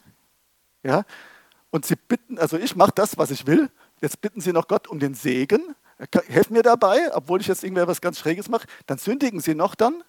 [0.82, 1.04] ja,
[1.70, 3.70] und sie bitten, also ich mache das, was ich will.
[4.00, 5.76] Jetzt bitten sie noch Gott um den Segen.
[6.26, 8.66] Helft mir dabei, obwohl ich jetzt irgendwie was ganz Schräges mache.
[8.86, 10.02] Dann sündigen sie noch dann.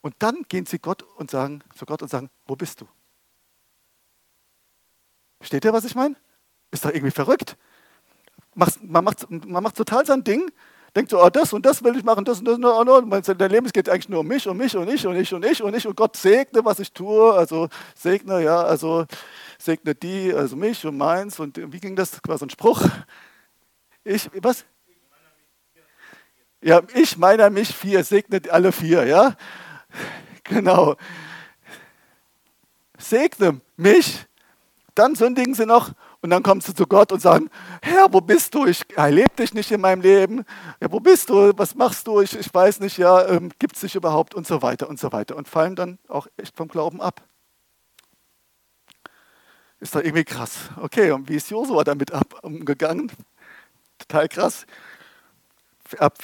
[0.00, 2.88] Und dann gehen sie Gott und sagen, zu Gott und sagen, wo bist du?
[5.38, 6.16] Versteht ihr, was ich meine?
[6.70, 7.56] Ist doch irgendwie verrückt.
[8.54, 10.50] Man macht, man macht total sein Ding,
[10.96, 12.58] denkt so, oh, das und das will ich machen, das und das.
[12.58, 13.00] Oh, no.
[13.00, 15.62] Dein Leben geht eigentlich nur um mich und mich und ich und ich und ich
[15.62, 17.34] und ich und Gott segne, was ich tue.
[17.34, 19.04] Also segne, ja, also
[19.58, 21.38] segne die, also mich und meins.
[21.38, 22.12] Und wie ging das?
[22.26, 22.82] So ein Spruch.
[24.04, 24.64] Ich, was?
[26.62, 29.36] Ja, ich, meiner, mich, vier, segnet alle vier, ja?
[30.44, 30.96] Genau.
[32.98, 34.24] Segne mich,
[34.94, 35.92] dann sündigen sie noch
[36.26, 37.48] und dann kommen sie zu Gott und sagen,
[37.80, 38.66] Herr, wo bist du?
[38.66, 40.44] Ich erlebe dich nicht in meinem Leben.
[40.80, 41.52] Ja, wo bist du?
[41.56, 42.20] Was machst du?
[42.20, 44.34] Ich, ich weiß nicht, ja, ähm, gibt es dich überhaupt?
[44.34, 45.36] Und so weiter und so weiter.
[45.36, 47.22] Und fallen dann auch echt vom Glauben ab.
[49.78, 50.68] Ist doch irgendwie krass.
[50.82, 53.12] Okay, und wie ist Josua damit ab, umgegangen?
[53.98, 54.66] Total krass.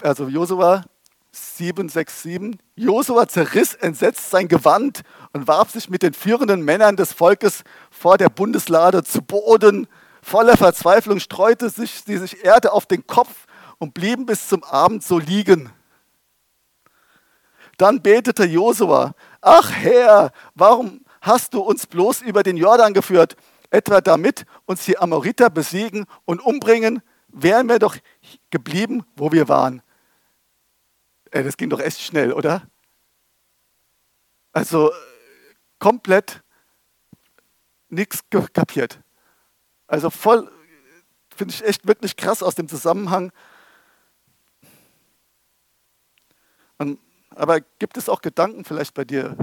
[0.02, 0.84] Also Josua
[1.32, 2.58] 7, 6, 7.
[2.76, 8.18] Josua zerriss entsetzt sein Gewand und warf sich mit den führenden Männern des Volkes vor
[8.18, 9.88] der Bundeslade zu Boden.
[10.22, 13.46] Voller Verzweiflung streute sich, sie sich Erde auf den Kopf
[13.78, 15.70] und blieben bis zum Abend so liegen.
[17.78, 23.36] Dann betete Josua, ach Herr, warum hast du uns bloß über den Jordan geführt,
[23.70, 27.96] etwa damit uns die Amoriter besiegen und umbringen, wären wir doch
[28.50, 29.82] geblieben, wo wir waren.
[31.32, 32.68] Ey, das ging doch echt schnell, oder?
[34.52, 34.92] Also
[35.78, 36.42] komplett
[37.88, 38.20] nichts
[38.52, 39.00] kapiert.
[39.86, 40.52] Also voll,
[41.34, 43.32] finde ich echt wirklich krass aus dem Zusammenhang.
[46.76, 49.38] Und, aber gibt es auch Gedanken vielleicht bei dir,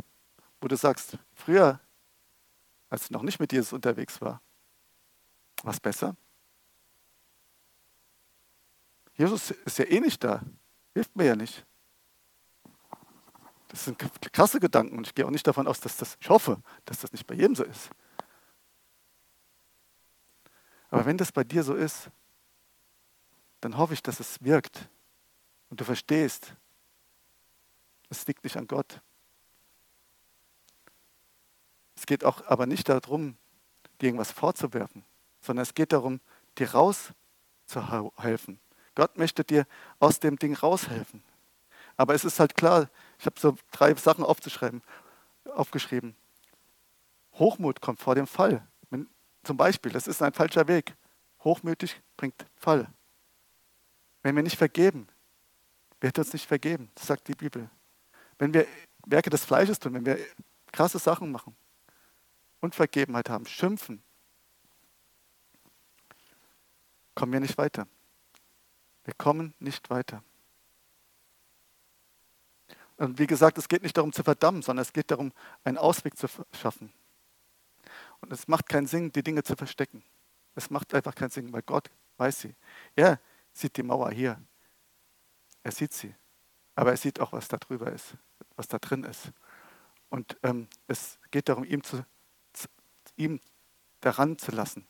[0.61, 1.79] wo du sagst, früher,
[2.91, 4.43] als ich noch nicht mit Jesus unterwegs war,
[5.63, 6.15] war es besser?
[9.15, 10.43] Jesus ist ja eh nicht da,
[10.93, 11.65] hilft mir ja nicht.
[13.69, 13.97] Das sind
[14.33, 17.11] krasse Gedanken und ich gehe auch nicht davon aus, dass das, ich hoffe, dass das
[17.11, 17.89] nicht bei jedem so ist.
[20.89, 22.09] Aber wenn das bei dir so ist,
[23.61, 24.89] dann hoffe ich, dass es wirkt
[25.69, 26.55] und du verstehst,
[28.09, 29.01] es liegt nicht an Gott.
[31.95, 33.37] Es geht auch aber nicht darum,
[34.01, 35.05] dir irgendwas vorzuwerfen,
[35.41, 36.21] sondern es geht darum,
[36.57, 38.59] dir rauszuhelfen.
[38.95, 39.67] Gott möchte dir
[39.99, 41.21] aus dem Ding raushelfen.
[41.97, 44.81] Aber es ist halt klar, ich habe so drei Sachen aufzuschreiben,
[45.45, 46.15] aufgeschrieben.
[47.33, 48.65] Hochmut kommt vor dem Fall.
[49.43, 50.95] Zum Beispiel, das ist ein falscher Weg.
[51.43, 52.91] Hochmütig bringt Fall.
[54.21, 55.07] Wenn wir nicht vergeben,
[56.01, 56.91] wird uns nicht vergeben.
[56.97, 57.69] Sagt die Bibel.
[58.37, 58.67] Wenn wir
[59.05, 60.19] Werke des Fleisches tun, wenn wir
[60.71, 61.55] krasse Sachen machen,
[62.59, 64.03] Unvergebenheit haben, schimpfen,
[67.15, 67.87] kommen wir nicht weiter.
[69.05, 70.23] Wir kommen nicht weiter.
[72.99, 75.31] Und wie gesagt, es geht nicht darum zu verdammen, sondern es geht darum,
[75.63, 76.91] einen Ausweg zu schaffen.
[78.19, 80.03] Und es macht keinen Sinn, die Dinge zu verstecken.
[80.53, 82.55] Es macht einfach keinen Sinn, weil Gott weiß sie.
[82.97, 83.17] Er
[83.53, 84.37] sieht die Mauer hier.
[85.63, 86.13] Er sieht sie.
[86.75, 88.15] Aber er sieht auch, was da drüber ist,
[88.57, 89.31] was da drin ist.
[90.09, 92.05] Und ähm, es geht darum, ihm, zu,
[92.51, 92.67] zu,
[93.15, 93.39] ihm
[94.01, 94.85] daran zu lassen.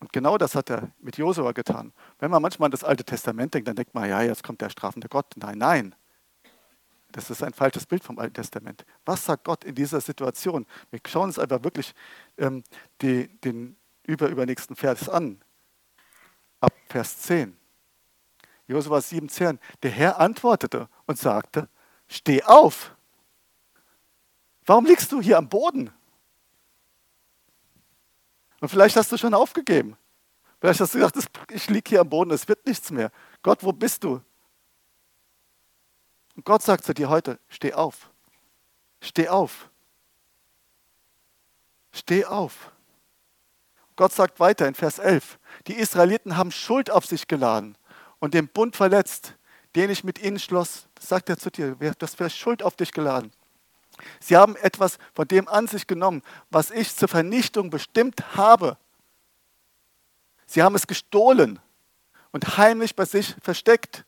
[0.00, 1.92] Und genau das hat er mit Josua getan.
[2.18, 4.70] Wenn man manchmal an das Alte Testament denkt, dann denkt man, ja, jetzt kommt der
[4.70, 5.36] strafende Gott.
[5.36, 5.94] Nein, nein.
[7.12, 8.84] Das ist ein falsches Bild vom Alten Testament.
[9.04, 10.66] Was sagt Gott in dieser Situation?
[10.90, 11.94] Wir schauen uns einfach wirklich
[12.38, 12.64] ähm,
[13.02, 15.40] die, den überübernächsten Vers an.
[16.60, 17.56] Ab Vers 10.
[18.66, 19.58] Josua 7, 10.
[19.82, 21.68] Der Herr antwortete und sagte,
[22.08, 22.94] steh auf.
[24.64, 25.90] Warum liegst du hier am Boden?
[28.60, 29.96] Und vielleicht hast du schon aufgegeben.
[30.60, 31.16] Vielleicht hast du gedacht,
[31.50, 33.10] ich liege hier am Boden, es wird nichts mehr.
[33.42, 34.22] Gott, wo bist du?
[36.42, 38.10] Und Gott sagt zu dir heute, steh auf.
[39.00, 39.70] Steh auf.
[41.92, 42.72] Steh auf.
[43.94, 47.78] Gott sagt weiter in Vers 11, die Israeliten haben Schuld auf sich geladen
[48.18, 49.36] und den Bund verletzt,
[49.76, 50.88] den ich mit ihnen schloss.
[50.96, 53.30] Das sagt er zu dir, du hast Schuld auf dich geladen.
[54.18, 58.76] Sie haben etwas von dem an sich genommen, was ich zur Vernichtung bestimmt habe.
[60.46, 61.60] Sie haben es gestohlen
[62.32, 64.04] und heimlich bei sich versteckt.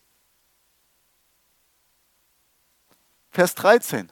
[3.35, 4.09] Vers 13.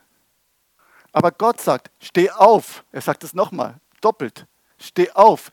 [1.14, 2.84] Aber Gott sagt, steh auf.
[2.92, 4.46] Er sagt es nochmal, doppelt.
[4.78, 5.50] Steh auf.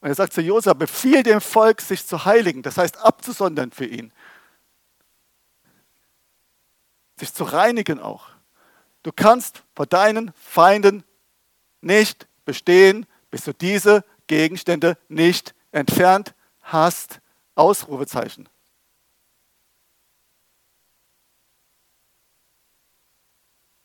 [0.00, 3.84] Und er sagt zu Josua, befiehl dem Volk, sich zu heiligen, das heißt abzusondern für
[3.84, 4.14] ihn.
[7.20, 8.30] Sich zu reinigen auch.
[9.02, 11.04] Du kannst vor deinen Feinden
[11.82, 17.20] nicht bestehen, bis du diese Gegenstände nicht entfernt hast.
[17.56, 18.48] Ausrufezeichen.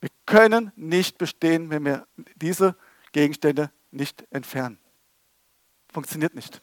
[0.02, 2.74] Wir können nicht bestehen, wenn wir diese
[3.12, 4.78] Gegenstände nicht entfernen.
[5.92, 6.62] Funktioniert nicht.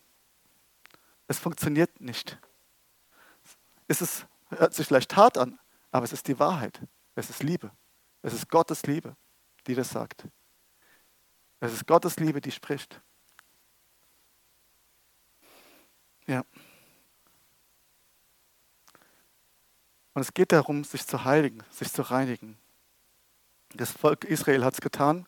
[1.27, 2.39] Es funktioniert nicht.
[3.87, 5.59] Es ist, hört sich vielleicht hart an,
[5.91, 6.81] aber es ist die Wahrheit.
[7.13, 7.71] Es ist Liebe.
[8.23, 9.15] Es ist Gottes Liebe,
[9.67, 10.27] die das sagt.
[11.59, 12.99] Es ist Gottes Liebe, die spricht.
[16.25, 16.43] Ja.
[20.15, 22.58] Und es geht darum, sich zu heiligen, sich zu reinigen.
[23.75, 25.27] Das Volk Israel hat es getan.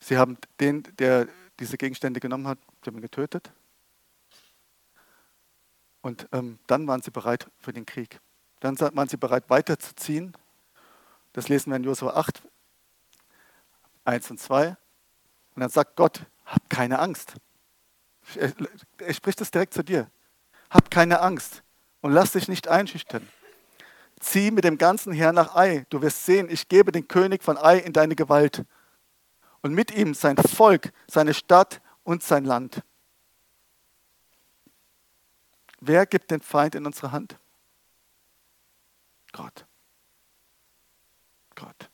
[0.00, 3.50] Sie haben den, der diese Gegenstände genommen hat, sie haben getötet.
[6.02, 8.20] Und ähm, dann waren sie bereit für den Krieg.
[8.60, 10.36] Dann waren sie bereit weiterzuziehen
[11.38, 12.42] das lesen wir in Josua 8,
[14.04, 14.70] 1 und 2.
[15.54, 17.34] Und dann sagt Gott, hab keine Angst.
[18.34, 18.52] Er,
[18.98, 20.10] er spricht es direkt zu dir.
[20.68, 21.62] Hab keine Angst
[22.00, 23.28] und lass dich nicht einschüchtern.
[24.20, 25.86] Zieh mit dem ganzen Heer nach Ai.
[25.90, 28.64] Du wirst sehen, ich gebe den König von Ai in deine Gewalt.
[29.60, 32.82] Und mit ihm sein Volk, seine Stadt und sein Land.
[35.80, 37.38] Wer gibt den Feind in unsere Hand?
[39.32, 39.66] Gott.
[41.54, 41.90] Gott.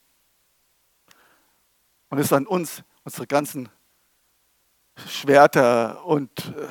[2.08, 3.68] Und es ist an uns, unsere ganzen
[5.08, 6.68] Schwerter und äh,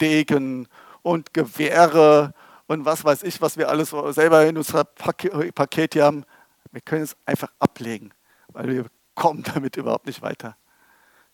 [0.00, 0.68] Degen
[1.02, 2.34] und Gewehre
[2.70, 6.24] und was weiß ich, was wir alles selber in unserer Paket hier haben.
[6.70, 8.12] Wir können es einfach ablegen,
[8.46, 10.56] weil wir kommen damit überhaupt nicht weiter.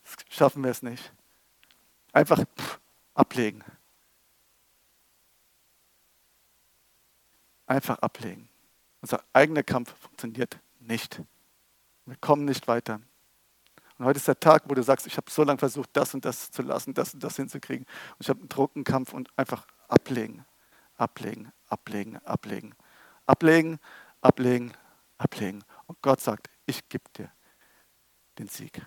[0.03, 1.13] Das schaffen wir es nicht.
[2.11, 2.43] Einfach
[3.13, 3.63] ablegen.
[7.67, 8.49] Einfach ablegen.
[9.01, 11.21] Unser eigener Kampf funktioniert nicht.
[12.07, 12.99] Wir kommen nicht weiter.
[13.99, 16.25] Und heute ist der Tag, wo du sagst, ich habe so lange versucht, das und
[16.25, 17.85] das zu lassen, das und das hinzukriegen.
[17.85, 20.43] Und ich habe einen Druckenkampf und einfach ablegen,
[20.97, 22.75] ablegen, ablegen, ablegen,
[23.25, 23.79] ablegen,
[24.21, 24.73] ablegen,
[25.17, 25.63] ablegen.
[25.85, 27.31] Und Gott sagt, ich gebe dir
[28.37, 28.85] den Sieg.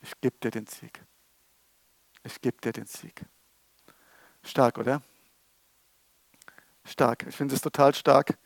[0.00, 1.02] Ich gebe dir den Sieg.
[2.22, 3.24] Ich gebe dir den Sieg.
[4.42, 5.02] Stark, oder?
[6.84, 7.26] Stark.
[7.26, 8.38] Ich finde es total stark.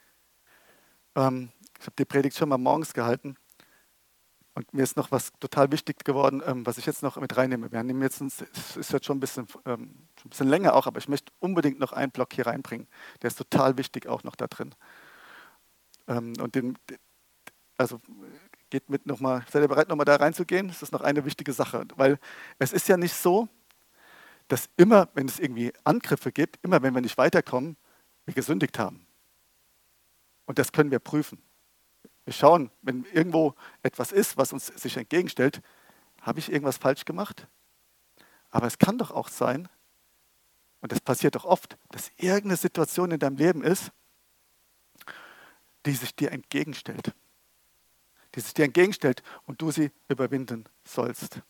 [1.15, 3.37] Ähm, ich habe die Predigt schon mal morgens gehalten.
[4.61, 7.73] Und mir ist noch was total wichtig geworden, ähm, was ich jetzt noch mit reinnehme.
[7.73, 10.87] Wir nehmen jetzt, es ist jetzt schon ein, bisschen, ähm, schon ein bisschen länger auch,
[10.87, 12.87] aber ich möchte unbedingt noch einen Block hier reinbringen.
[13.23, 14.75] Der ist total wichtig auch noch da drin.
[16.09, 16.77] Ähm, und den,
[17.79, 18.03] also
[18.69, 20.69] geht mit nochmal, seid ihr bereit, nochmal da reinzugehen?
[20.69, 22.19] Das ist noch eine wichtige Sache, weil
[22.59, 23.49] es ist ja nicht so,
[24.49, 27.79] dass immer, wenn es irgendwie Angriffe gibt, immer wenn wir nicht weiterkommen,
[28.27, 29.07] wir gesündigt haben.
[30.45, 31.41] Und das können wir prüfen.
[32.25, 35.63] Wir schauen, wenn irgendwo etwas ist, was uns sich entgegenstellt,
[36.21, 37.49] habe ich irgendwas falsch gemacht?
[38.51, 39.69] Aber es kann doch auch sein,
[40.81, 43.93] und das passiert doch oft, dass irgendeine Situation in deinem Leben ist,
[45.87, 47.15] die sich dir entgegenstellt.
[48.35, 51.41] Die sich dir entgegenstellt und du sie überwinden sollst.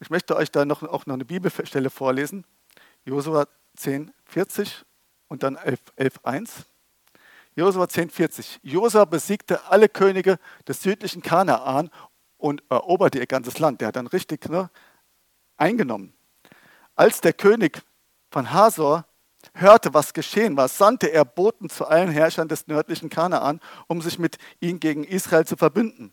[0.00, 2.44] Ich möchte euch da noch, auch noch eine Bibelstelle vorlesen.
[3.04, 4.84] Josua 10, 40
[5.28, 6.66] und dann 11, 11 1.
[7.56, 8.58] Josua 10,40.
[8.62, 10.38] Josua besiegte alle Könige
[10.68, 11.88] des südlichen Kanaan
[12.36, 13.80] und eroberte ihr ganzes Land.
[13.80, 14.70] Der hat dann richtig ne,
[15.56, 16.12] eingenommen.
[16.94, 17.82] Als der König
[18.30, 19.06] von Hasor
[19.54, 24.18] hörte, was geschehen war, sandte er Boten zu allen Herrschern des nördlichen Kanaan, um sich
[24.18, 26.12] mit ihnen gegen Israel zu verbünden.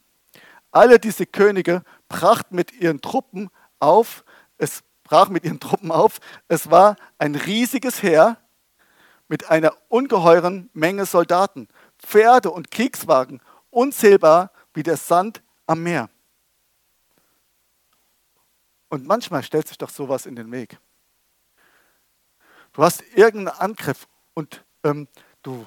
[0.71, 4.23] Alle diese Könige brachten mit ihren Truppen auf,
[4.57, 8.37] es brach mit ihren Truppen auf, es war ein riesiges Heer,
[9.33, 11.67] mit einer ungeheuren Menge Soldaten,
[11.97, 16.11] Pferde und Kriegswagen, unzählbar wie der Sand am Meer.
[18.89, 20.77] Und manchmal stellt sich doch sowas in den Weg.
[22.73, 25.07] Du hast irgendeinen Angriff und ähm,
[25.41, 25.65] du,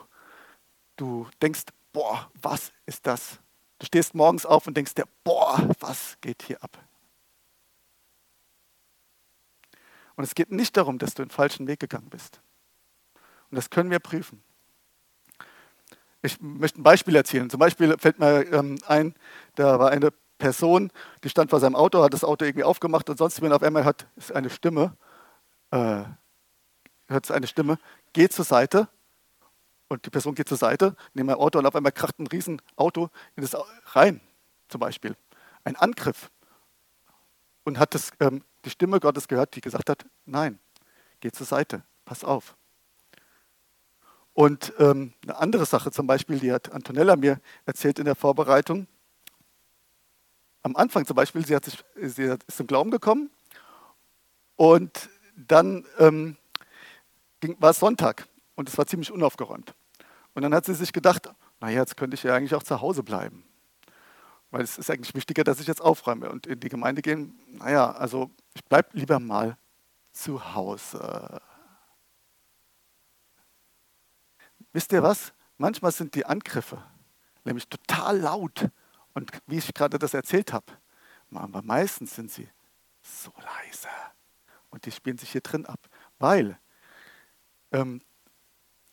[0.94, 3.40] du denkst, boah, was ist das?
[3.80, 6.78] Du stehst morgens auf und denkst dir, boah, was geht hier ab?
[10.14, 12.40] Und es geht nicht darum, dass du den falschen Weg gegangen bist.
[13.56, 14.42] Und das können wir prüfen.
[16.20, 17.48] Ich möchte ein Beispiel erzählen.
[17.48, 19.14] Zum Beispiel fällt mir ähm, ein,
[19.54, 20.92] da war eine Person,
[21.24, 23.86] die stand vor seinem Auto, hat das Auto irgendwie aufgemacht und sonst, wenn auf einmal
[23.86, 24.94] hat, ist eine Stimme,
[25.70, 26.02] äh,
[27.08, 27.78] hört eine Stimme,
[28.12, 28.88] geht zur Seite
[29.88, 33.08] und die Person geht zur Seite, neben ein Auto und auf einmal kracht ein Riesenauto
[33.36, 33.56] in das
[33.94, 34.20] rein,
[34.68, 35.16] zum Beispiel.
[35.64, 36.30] Ein Angriff.
[37.64, 40.58] Und hat das, ähm, die Stimme Gottes gehört, die gesagt hat, nein,
[41.20, 42.54] geh zur Seite, pass auf.
[44.36, 48.86] Und ähm, eine andere Sache zum Beispiel, die hat Antonella mir erzählt in der Vorbereitung.
[50.62, 53.30] Am Anfang zum Beispiel, sie, hat sich, sie ist zum Glauben gekommen
[54.56, 56.36] und dann ähm,
[57.40, 59.74] ging, war es Sonntag und es war ziemlich unaufgeräumt.
[60.34, 61.30] Und dann hat sie sich gedacht,
[61.60, 63.42] naja, jetzt könnte ich ja eigentlich auch zu Hause bleiben.
[64.50, 67.40] Weil es ist eigentlich wichtiger, dass ich jetzt aufräume und in die Gemeinde gehen.
[67.52, 69.56] Naja, also ich bleibe lieber mal
[70.12, 71.40] zu Hause.
[74.76, 75.32] Wisst ihr was?
[75.56, 76.84] Manchmal sind die Angriffe
[77.46, 78.68] nämlich total laut.
[79.14, 80.66] Und wie ich gerade das erzählt habe,
[81.32, 82.46] aber meistens sind sie
[83.00, 83.88] so leise.
[84.68, 85.80] Und die spielen sich hier drin ab.
[86.18, 86.58] Weil
[87.72, 88.02] ähm,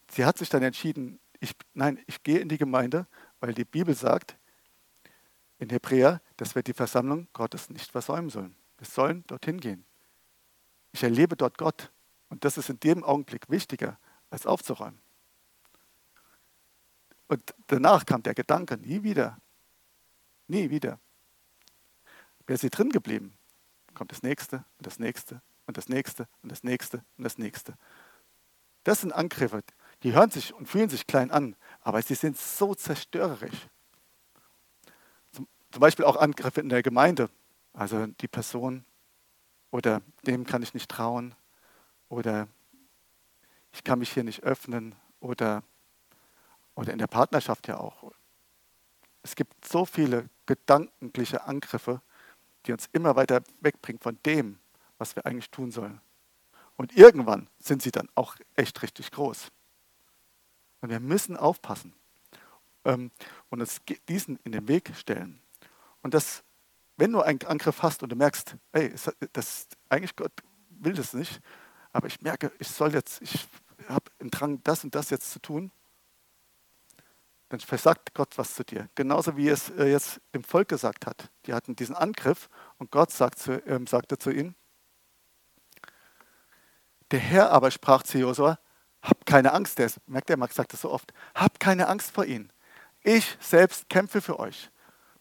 [0.10, 3.06] sie hat sich dann entschieden, ich, nein, ich gehe in die Gemeinde,
[3.42, 4.38] weil die Bibel sagt
[5.60, 8.56] in Hebräer, dass wir die Versammlung Gottes nicht versäumen sollen.
[8.78, 9.84] Wir sollen dorthin gehen.
[10.94, 11.92] Ich erlebe dort Gott.
[12.30, 15.03] Und das ist in dem Augenblick wichtiger, als aufzuräumen.
[17.34, 19.40] Und danach kam der Gedanke, nie wieder,
[20.48, 21.00] nie wieder.
[22.46, 23.34] Wäre sie drin geblieben,
[23.96, 27.74] kommt das nächste und das nächste und das nächste und das nächste und das nächste.
[28.84, 29.64] Das sind Angriffe,
[30.04, 33.68] die hören sich und fühlen sich klein an, aber sie sind so zerstörerisch.
[35.32, 37.32] Zum, zum Beispiel auch Angriffe in der Gemeinde.
[37.74, 38.86] Also die Person
[39.72, 41.34] oder dem kann ich nicht trauen
[42.10, 42.48] oder
[43.72, 45.64] ich kann mich hier nicht öffnen oder
[46.76, 48.12] oder in der Partnerschaft ja auch.
[49.22, 52.02] Es gibt so viele gedankliche Angriffe,
[52.66, 54.60] die uns immer weiter wegbringen von dem,
[54.98, 56.02] was wir eigentlich tun sollen.
[56.76, 59.52] Und irgendwann sind sie dann auch echt richtig groß.
[60.82, 61.94] Und wir müssen aufpassen
[62.84, 63.12] ähm,
[63.50, 65.42] und uns diesen in den Weg stellen.
[66.02, 66.44] Und das,
[66.98, 68.94] wenn du einen Angriff hast und du merkst, hey,
[69.32, 70.32] das, eigentlich Gott
[70.70, 71.40] will das nicht,
[71.94, 73.48] aber ich merke, ich soll jetzt, ich
[73.88, 75.72] habe einen Drang, das und das jetzt zu tun,
[77.54, 78.90] dann versagt Gott was zu dir.
[78.96, 81.30] Genauso wie es äh, jetzt dem Volk gesagt hat.
[81.46, 82.50] Die hatten diesen Angriff
[82.80, 84.56] und Gott sagt zu, ähm, sagte zu ihnen,
[87.12, 88.58] der Herr aber sprach zu Josua,
[89.04, 92.10] hab keine Angst, der ist, merkt ihr, Max sagt das so oft, hab keine Angst
[92.10, 92.52] vor ihnen.
[93.04, 94.72] Ich selbst kämpfe für euch.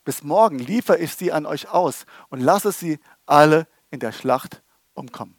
[0.02, 4.62] Bis morgen liefere ich sie an euch aus und lasse sie alle in der Schlacht
[4.94, 5.36] umkommen.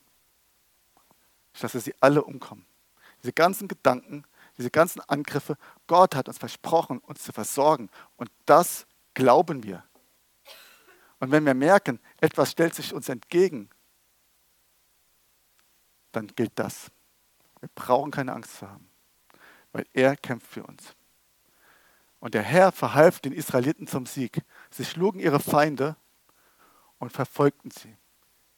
[1.55, 2.67] Ich lasse sie alle umkommen.
[3.23, 4.25] Diese ganzen Gedanken
[4.57, 7.89] diese ganzen Angriffe, Gott hat uns versprochen, uns zu versorgen.
[8.17, 9.83] Und das glauben wir.
[11.19, 13.69] Und wenn wir merken, etwas stellt sich uns entgegen,
[16.11, 16.91] dann gilt das.
[17.59, 18.89] Wir brauchen keine Angst zu haben,
[19.71, 20.95] weil er kämpft für uns.
[22.19, 24.41] Und der Herr verhalf den Israeliten zum Sieg.
[24.69, 25.95] Sie schlugen ihre Feinde
[26.99, 27.97] und verfolgten sie.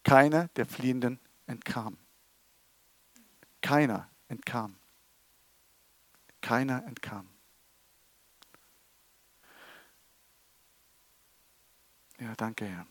[0.03, 1.97] Keiner der Fliehenden entkam.
[3.61, 4.75] Keiner entkam.
[6.45, 7.27] Keiner entkam.
[12.19, 12.85] Ja, danke, Herr.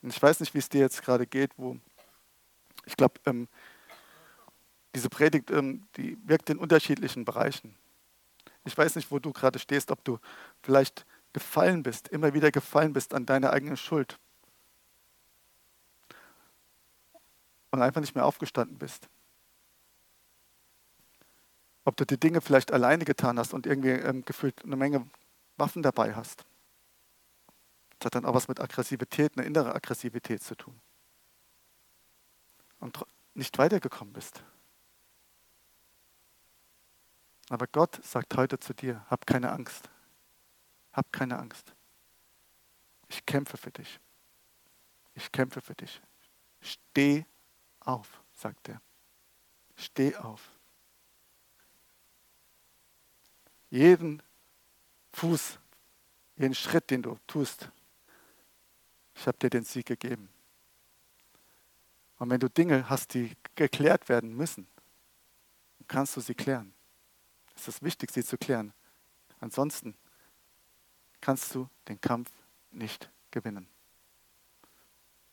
[0.00, 1.78] Und ich weiß nicht, wie es dir jetzt gerade geht, wo
[2.86, 3.48] ich glaube, ähm,
[4.94, 7.74] diese Predigt, ähm, die wirkt in unterschiedlichen Bereichen.
[8.64, 10.20] Ich weiß nicht, wo du gerade stehst, ob du
[10.62, 14.20] vielleicht gefallen bist, immer wieder gefallen bist an deiner eigenen Schuld
[17.72, 19.08] und einfach nicht mehr aufgestanden bist
[21.84, 25.06] ob du die Dinge vielleicht alleine getan hast und irgendwie ähm, gefühlt eine Menge
[25.56, 26.44] Waffen dabei hast.
[27.98, 30.80] Das hat dann auch was mit Aggressivität, eine innere Aggressivität zu tun.
[32.80, 33.04] Und
[33.34, 34.42] nicht weitergekommen bist.
[37.48, 39.88] Aber Gott sagt heute zu dir, hab keine Angst.
[40.92, 41.74] Hab keine Angst.
[43.08, 44.00] Ich kämpfe für dich.
[45.14, 46.00] Ich kämpfe für dich.
[46.60, 47.26] Steh
[47.80, 48.80] auf, sagt er.
[49.76, 50.51] Steh auf.
[53.72, 54.22] Jeden
[55.14, 55.58] Fuß,
[56.36, 57.70] jeden Schritt, den du tust,
[59.14, 60.28] ich habe dir den Sieg gegeben.
[62.18, 64.66] Und wenn du Dinge hast, die geklärt werden müssen,
[65.88, 66.74] kannst du sie klären.
[67.56, 68.74] Es ist wichtig, sie zu klären.
[69.40, 69.96] Ansonsten
[71.20, 72.30] kannst du den Kampf
[72.70, 73.66] nicht gewinnen.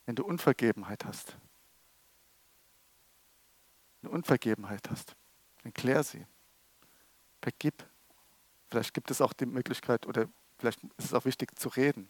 [0.06, 1.36] Wenn du Unvergebenheit hast,
[4.02, 5.14] eine Unvergebenheit hast,
[5.62, 6.26] dann klär sie.
[7.42, 7.89] Vergib.
[8.70, 12.08] Vielleicht gibt es auch die Möglichkeit oder vielleicht ist es auch wichtig zu reden.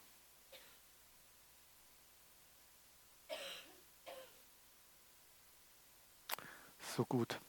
[6.97, 7.41] So gut.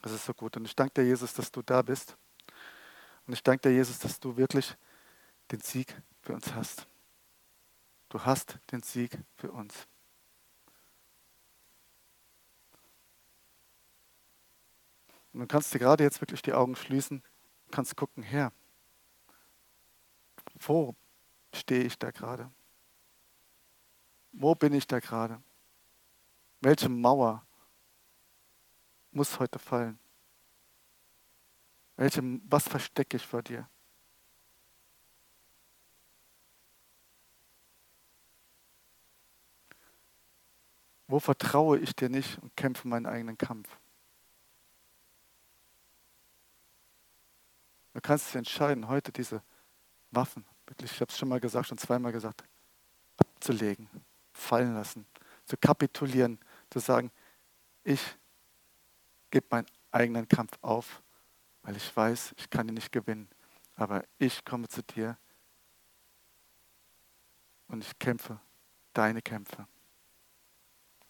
[0.00, 0.56] Das ist so gut.
[0.56, 2.16] Und ich danke dir, Jesus, dass du da bist.
[3.26, 4.74] Und ich danke dir, Jesus, dass du wirklich
[5.50, 6.86] den Sieg für uns hast.
[8.08, 9.86] Du hast den Sieg für uns.
[15.32, 17.22] Und du kannst dir gerade jetzt wirklich die Augen schließen,
[17.70, 18.52] kannst gucken, Herr,
[20.60, 20.94] wo
[21.52, 22.50] stehe ich da gerade?
[24.32, 25.42] Wo bin ich da gerade?
[26.60, 27.44] Welche Mauer
[29.10, 29.98] muss heute fallen?
[31.96, 33.68] Welche, was verstecke ich vor dir?
[41.08, 43.68] Wo vertraue ich dir nicht und kämpfe meinen eigenen Kampf?
[47.98, 49.42] Du kannst dich entscheiden, heute diese
[50.12, 52.44] Waffen, wirklich, ich habe es schon mal gesagt, schon zweimal gesagt,
[53.16, 53.90] abzulegen,
[54.32, 55.04] fallen lassen,
[55.44, 56.38] zu kapitulieren,
[56.70, 57.10] zu sagen,
[57.82, 58.00] ich
[59.32, 61.02] gebe meinen eigenen Kampf auf,
[61.62, 63.28] weil ich weiß, ich kann ihn nicht gewinnen.
[63.74, 65.18] Aber ich komme zu dir
[67.66, 68.38] und ich kämpfe
[68.92, 69.66] deine Kämpfe.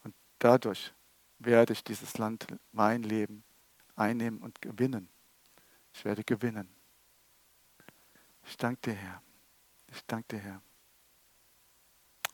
[0.05, 0.95] Und dadurch
[1.39, 3.45] werde ich dieses Land, mein Leben,
[3.95, 5.11] einnehmen und gewinnen.
[5.93, 6.78] Ich werde gewinnen.
[8.49, 9.23] Ich danke dir, Herr.
[9.89, 10.63] Ich danke dir, Herr.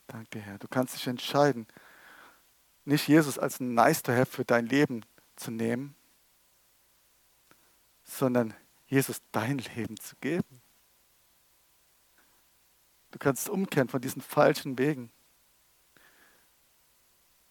[0.06, 0.58] Danke Herr.
[0.58, 1.66] Du kannst dich entscheiden,
[2.84, 5.04] nicht Jesus als ein nice to have für dein Leben
[5.36, 5.96] zu nehmen,
[8.04, 8.54] sondern
[8.86, 10.62] Jesus dein Leben zu geben.
[13.10, 15.10] Du kannst umkehren von diesen falschen Wegen.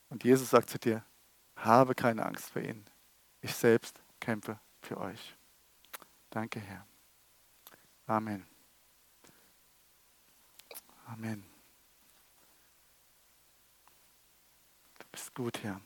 [0.09, 1.03] Und Jesus sagt zu dir,
[1.55, 2.86] habe keine Angst vor ihnen.
[3.41, 5.36] Ich selbst kämpfe für euch.
[6.30, 6.86] Danke, Herr.
[8.05, 8.53] Amen.
[11.14, 11.43] Amen.
[14.97, 15.80] Du bist gut, Herr.